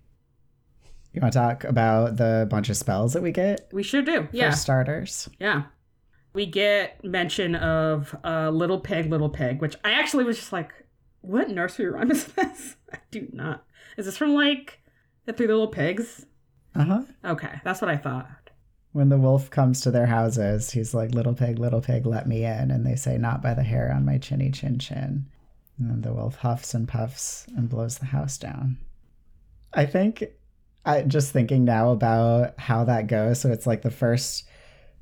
[1.14, 4.24] You want to talk about the bunch of spells that we get We sure do.
[4.24, 4.50] for Yeah.
[4.52, 5.30] starters?
[5.40, 5.64] Yeah.
[6.34, 10.74] We get mention of uh, Little Pig, Little Pig, which I actually was just like,
[11.22, 12.76] what nursery rhyme is this?
[12.94, 13.64] I do not.
[13.96, 14.80] Is this from like
[15.26, 16.26] the Three Little Pigs?
[16.76, 17.02] Uh huh.
[17.26, 18.50] Okay, that's what I thought.
[18.94, 22.44] When the wolf comes to their houses, he's like, Little pig, little pig, let me
[22.44, 22.72] in.
[22.72, 25.26] And they say, Not by the hair on my chinny chin chin.
[25.78, 28.78] And then the wolf huffs and puffs and blows the house down.
[29.74, 30.24] I think,
[30.86, 33.40] I just thinking now about how that goes.
[33.40, 34.48] So it's like the first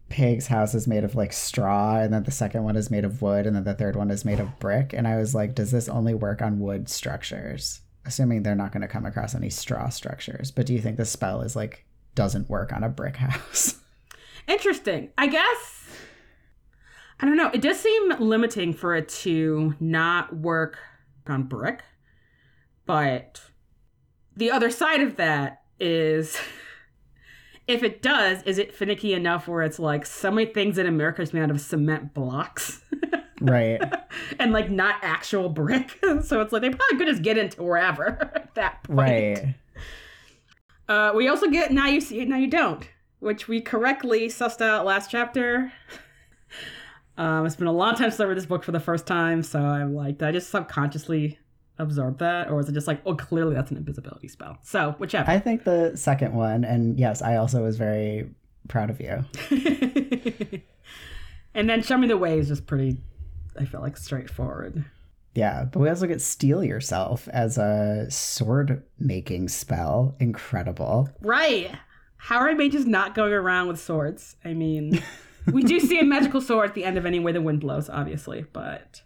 [0.10, 3.22] pig's house is made of like straw, and then the second one is made of
[3.22, 4.94] wood, and then the third one is made of brick.
[4.94, 7.82] And I was like, Does this only work on wood structures?
[8.06, 10.52] Assuming they're not going to come across any straw structures.
[10.52, 11.86] But do you think the spell is like,
[12.16, 13.80] doesn't work on a brick house?
[14.48, 15.10] Interesting.
[15.18, 15.90] I guess.
[17.20, 17.52] I don't know.
[17.54, 20.78] It does seem limiting for it to not work
[21.28, 21.84] on brick.
[22.86, 23.42] But
[24.36, 26.40] the other side of that is
[27.68, 31.22] if it does, is it finicky enough where it's like so many things in America
[31.22, 32.82] is made out of cement blocks
[33.42, 33.82] right.
[34.40, 35.98] and like not actual brick?
[36.24, 38.98] so it's like they probably could just get into wherever at that point.
[38.98, 39.56] Right.
[40.88, 42.88] Uh, we also get now you see it, now you don't,
[43.20, 45.72] which we correctly sussed out last chapter.
[47.18, 49.44] um, it's been a long time since I read this book for the first time,
[49.44, 51.38] so I'm like, did I just subconsciously
[51.78, 54.58] absorb that, or was it just like, oh, clearly that's an invisibility spell?
[54.64, 55.30] So whichever.
[55.30, 58.30] I think the second one, and yes, I also was very
[58.68, 59.26] proud of you.
[61.54, 62.98] and then show me the way is just pretty.
[63.60, 64.86] I felt like straightforward.
[65.36, 70.16] Yeah, but we also get Steal Yourself as a sword making spell.
[70.20, 71.10] Incredible.
[71.22, 71.72] Right.
[72.18, 74.36] How are mages not going around with swords?
[74.44, 75.02] I mean,
[75.52, 77.90] we do see a magical sword at the end of Any Way the Wind Blows,
[77.90, 79.02] obviously, but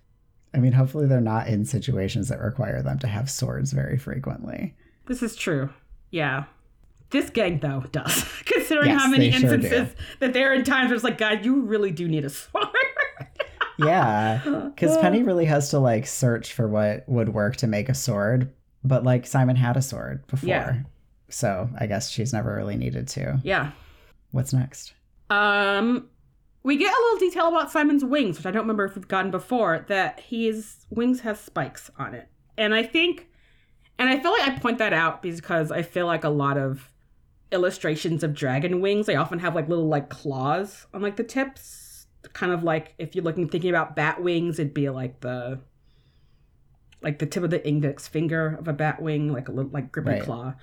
[0.54, 4.76] I mean, hopefully they're not in situations that require them to have swords very frequently.
[5.08, 5.70] This is true.
[6.12, 6.45] Yeah.
[7.10, 8.24] This gang, though, does.
[8.45, 11.18] Considering Yes, how many they sure instances that there are in times where it's like,
[11.18, 12.68] God, you really do need a sword.
[13.78, 14.41] Yeah,
[14.76, 18.51] because Penny really has to like search for what would work to make a sword,
[18.84, 20.49] but like Simon had a sword before.
[20.49, 20.80] Yeah.
[21.30, 23.39] So I guess she's never really needed to.
[23.43, 23.71] yeah.
[24.32, 24.93] What's next?
[25.30, 26.09] Um,
[26.63, 29.32] we get a little detail about Simon's wings, which I don't remember if we've gotten
[29.32, 32.30] before, that his wings has spikes on it.
[32.57, 33.28] And I think,
[33.99, 36.89] and I feel like I point that out because I feel like a lot of
[37.51, 41.82] illustrations of dragon wings, they often have like little like claws on like the tips.
[42.32, 45.59] Kind of like if you're looking thinking about bat wings, it'd be like the
[47.01, 49.91] like the tip of the index finger of a bat wing, like a little like
[49.91, 50.24] grippy Right.
[50.24, 50.53] claw.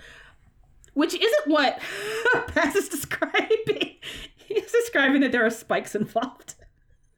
[0.95, 1.81] Which isn't what
[2.49, 3.97] Pass is describing.
[4.37, 6.55] He's describing that there are spikes involved.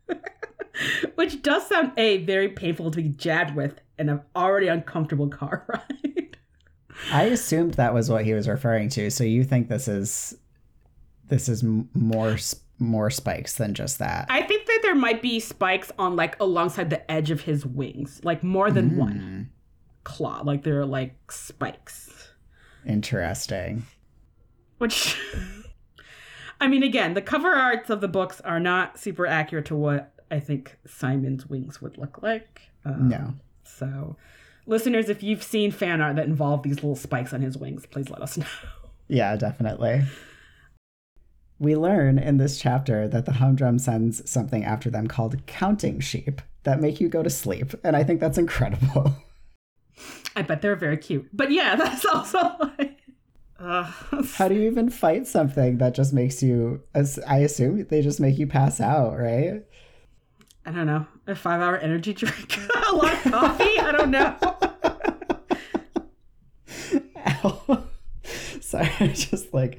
[1.14, 5.64] Which does sound a very painful to be jabbed with in an already uncomfortable car
[5.68, 6.36] ride.
[7.12, 9.11] I assumed that was what he was referring to.
[9.11, 10.36] So you think this is
[11.33, 12.37] this is m- more
[12.78, 14.26] more spikes than just that?
[14.28, 18.20] I think that there might be spikes on like alongside the edge of his wings,
[18.22, 19.43] like more than one Hmm,
[20.05, 20.43] claw.
[20.45, 22.11] Like they're like spikes.
[22.87, 23.85] Interesting.
[24.78, 25.16] Which,
[26.61, 30.12] I mean, again, the cover arts of the books are not super accurate to what
[30.30, 32.62] I think Simon's wings would look like.
[32.85, 33.35] Um, No.
[33.64, 34.16] So,
[34.66, 38.11] listeners, if you've seen fan art that involve these little spikes on his wings, please
[38.11, 38.47] let us know.
[39.09, 40.03] Yeah, definitely.
[41.63, 46.43] We learn in this chapter that the humdrum sends something after them called counting sheep
[46.65, 49.15] that make you go to sleep, and I think that's incredible.
[50.37, 51.29] I bet they're very cute.
[51.33, 52.99] But yeah, that's also like.
[53.61, 53.85] Uh,
[54.35, 56.83] How do you even fight something that just makes you?
[56.97, 59.63] as- I assume they just make you pass out, right?
[60.67, 61.07] I don't know.
[61.29, 62.59] A five hour energy drink?
[62.89, 63.79] a lot of coffee?
[63.79, 64.37] I don't know.
[67.25, 67.85] Ow.
[68.61, 69.79] Sorry, I just like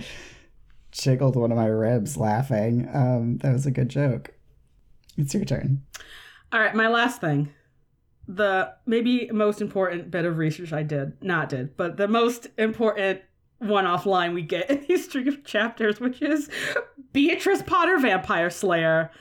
[0.93, 2.87] jiggled one of my ribs laughing.
[2.93, 4.31] Um, that was a good joke.
[5.17, 5.83] It's your turn.
[6.51, 7.51] All right, my last thing.
[8.27, 13.21] The maybe most important bit of research I did, not did, but the most important
[13.59, 16.49] one off line we get in these string of chapters, which is
[17.11, 19.11] Beatrice Potter, Vampire Slayer.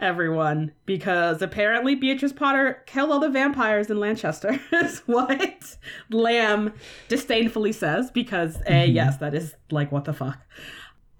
[0.00, 5.76] everyone because apparently Beatrice Potter killed all the vampires in Lanchester, is what
[6.10, 6.72] Lamb
[7.08, 8.10] disdainfully says.
[8.10, 10.38] Because, A, yes, that is like, what the fuck.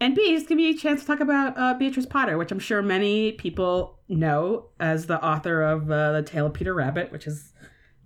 [0.00, 2.50] And B, it's going to be a chance to talk about uh, Beatrice Potter, which
[2.50, 7.10] I'm sure many people know as the author of uh, The Tale of Peter Rabbit,
[7.12, 7.52] which is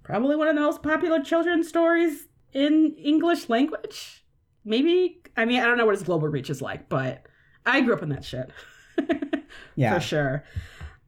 [0.02, 4.24] probably one of the most popular children's stories in English language.
[4.64, 7.24] Maybe, I mean, I don't know what his global reach is like, but
[7.64, 8.50] I grew up in that shit.
[9.76, 9.94] Yeah.
[9.94, 10.44] For sure.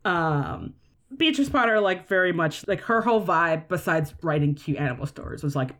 [0.04, 0.74] Um,
[1.16, 5.56] Beatrice Potter, like, very much, like, her whole vibe, besides writing cute animal stories, was
[5.56, 5.70] like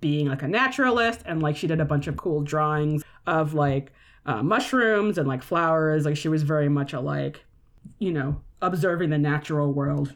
[0.00, 3.92] being like a naturalist, and like, she did a bunch of cool drawings of like
[4.26, 6.04] uh, mushrooms and like flowers.
[6.04, 7.44] Like, she was very much a like,
[7.98, 10.14] you know, observing the natural world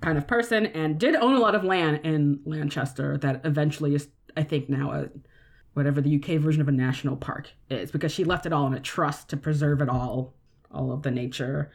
[0.00, 4.08] kind of person, and did own a lot of land in Lanchester that eventually is,
[4.36, 5.08] I think, now a
[5.74, 8.74] whatever the UK version of a national park is, because she left it all in
[8.74, 10.34] a trust to preserve it all,
[10.72, 11.70] all of the nature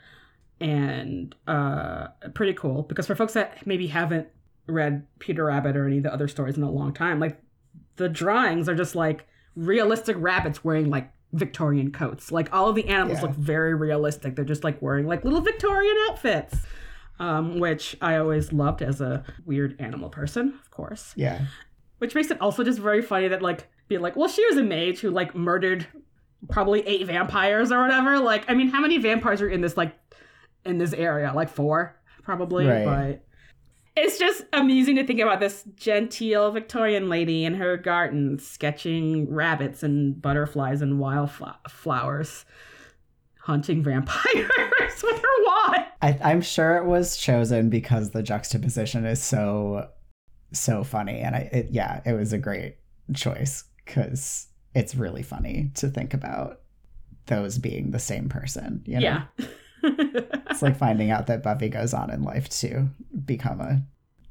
[0.59, 4.27] and uh, pretty cool because for folks that maybe haven't
[4.67, 7.41] read Peter Rabbit or any of the other stories in a long time, like
[7.97, 12.31] the drawings are just like realistic rabbits wearing like Victorian coats.
[12.31, 13.27] Like all of the animals Yeah.
[13.27, 14.35] look very realistic.
[14.35, 16.55] They're just like wearing like little Victorian outfits,
[17.19, 21.13] um, which I always loved as a weird animal person, of course.
[21.15, 21.41] Yeah.
[21.97, 24.63] Which makes it also just very funny that like being like, well, she was a
[24.63, 25.87] mage who like murdered
[26.49, 28.19] probably eight vampires or whatever.
[28.19, 29.93] Like, I mean, how many vampires are in this like
[30.65, 31.31] in this area?
[31.33, 32.67] Like four, probably.
[32.67, 32.85] Right.
[32.85, 33.25] But
[33.95, 39.83] it's just amusing to think about this genteel Victorian lady in her garden sketching rabbits
[39.83, 42.45] and butterflies and wildflowers,
[43.39, 44.23] hunting vampires
[45.03, 45.85] with her wand.
[46.01, 49.89] I, I'm sure it was chosen because the juxtaposition is so,
[50.51, 52.77] so funny, and I, it, yeah, it was a great
[53.13, 56.61] choice because it's really funny to think about
[57.27, 58.83] those being the same person.
[58.85, 59.21] You know?
[59.37, 59.45] Yeah.
[60.53, 62.87] it's like finding out that Buffy goes on in life to
[63.25, 63.83] become a,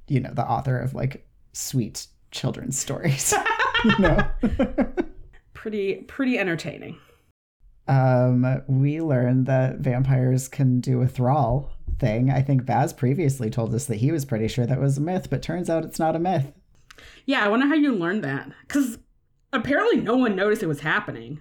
[0.08, 3.34] you know, the author of like sweet children's stories.
[3.84, 4.28] you know.
[5.54, 6.98] pretty pretty entertaining.
[7.88, 12.30] um, we learned that vampires can do a thrall thing.
[12.30, 15.28] I think Baz previously told us that he was pretty sure that was a myth,
[15.30, 16.52] but turns out it's not a myth.
[17.26, 18.50] Yeah, I wonder how you learned that.
[18.66, 18.98] Because
[19.52, 21.40] apparently no one noticed it was happening.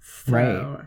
[0.00, 0.86] So, Right.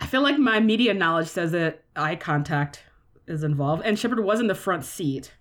[0.00, 2.82] I feel like my media knowledge says that eye contact
[3.26, 3.82] is involved.
[3.84, 5.32] And Shepard was in the front seat,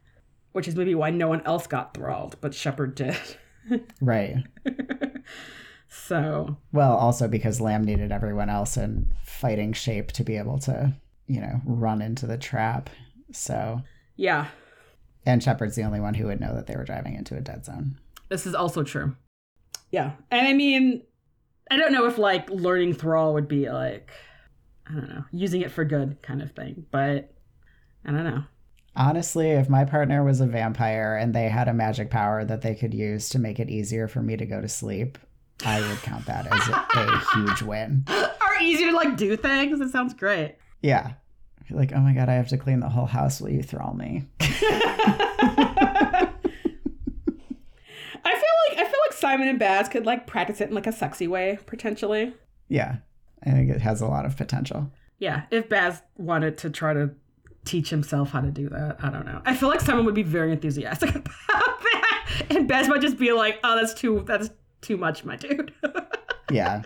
[0.53, 3.17] which is maybe why no one else got thralled, but Shepard did.
[3.99, 4.35] Right.
[5.87, 10.93] so, Well, also because Lamb needed everyone else in fighting shape to be able to,
[11.25, 12.91] you know, run into the trap.
[13.31, 13.81] So,
[14.17, 14.49] yeah,
[15.25, 17.65] and Shepard's the only one who would know that they were driving into a dead
[17.65, 17.97] zone.
[18.29, 19.15] this is also true.
[19.91, 20.11] Yeah.
[20.31, 21.03] And I mean,
[21.71, 24.11] I don't know if like learning thrall would be like,
[24.88, 27.33] I don't know, using it for good kind of thing, but
[28.05, 28.43] I don't know.
[28.95, 32.75] Honestly, if my partner was a vampire and they had a magic power that they
[32.75, 35.17] could use to make it easier for me to go to sleep,
[35.65, 38.05] I would count that as a, a huge win.
[38.07, 39.81] Are easier to like do things.
[39.81, 40.55] It sounds great.
[40.81, 41.13] Yeah.
[41.67, 43.41] You're like, oh my god, I have to clean the whole house.
[43.41, 44.23] Will you thrall me?
[44.39, 46.29] I
[48.23, 50.91] feel like I feel like Simon and Baz could like practice it in like a
[50.91, 52.33] sexy way potentially.
[52.69, 52.97] Yeah.
[53.45, 54.91] I think it has a lot of potential.
[55.19, 57.11] Yeah, if Baz wanted to try to
[57.63, 59.41] teach himself how to do that, I don't know.
[59.45, 63.31] I feel like someone would be very enthusiastic about that, and Baz might just be
[63.31, 64.49] like, "Oh, that's too that's
[64.81, 65.73] too much, my dude."
[66.51, 66.83] Yeah.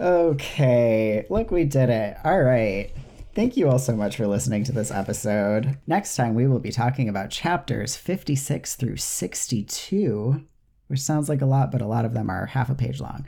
[0.00, 1.26] okay.
[1.28, 2.16] Look, we did it.
[2.24, 2.90] All right.
[3.34, 5.78] Thank you all so much for listening to this episode.
[5.86, 10.44] Next time, we will be talking about chapters 56 through 62,
[10.88, 13.24] which sounds like a lot, but a lot of them are half a page long.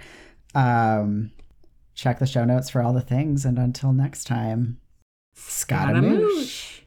[0.54, 1.32] Um,
[1.94, 4.78] check the show notes for all the things, and until next time,
[5.34, 6.83] Scaramouche.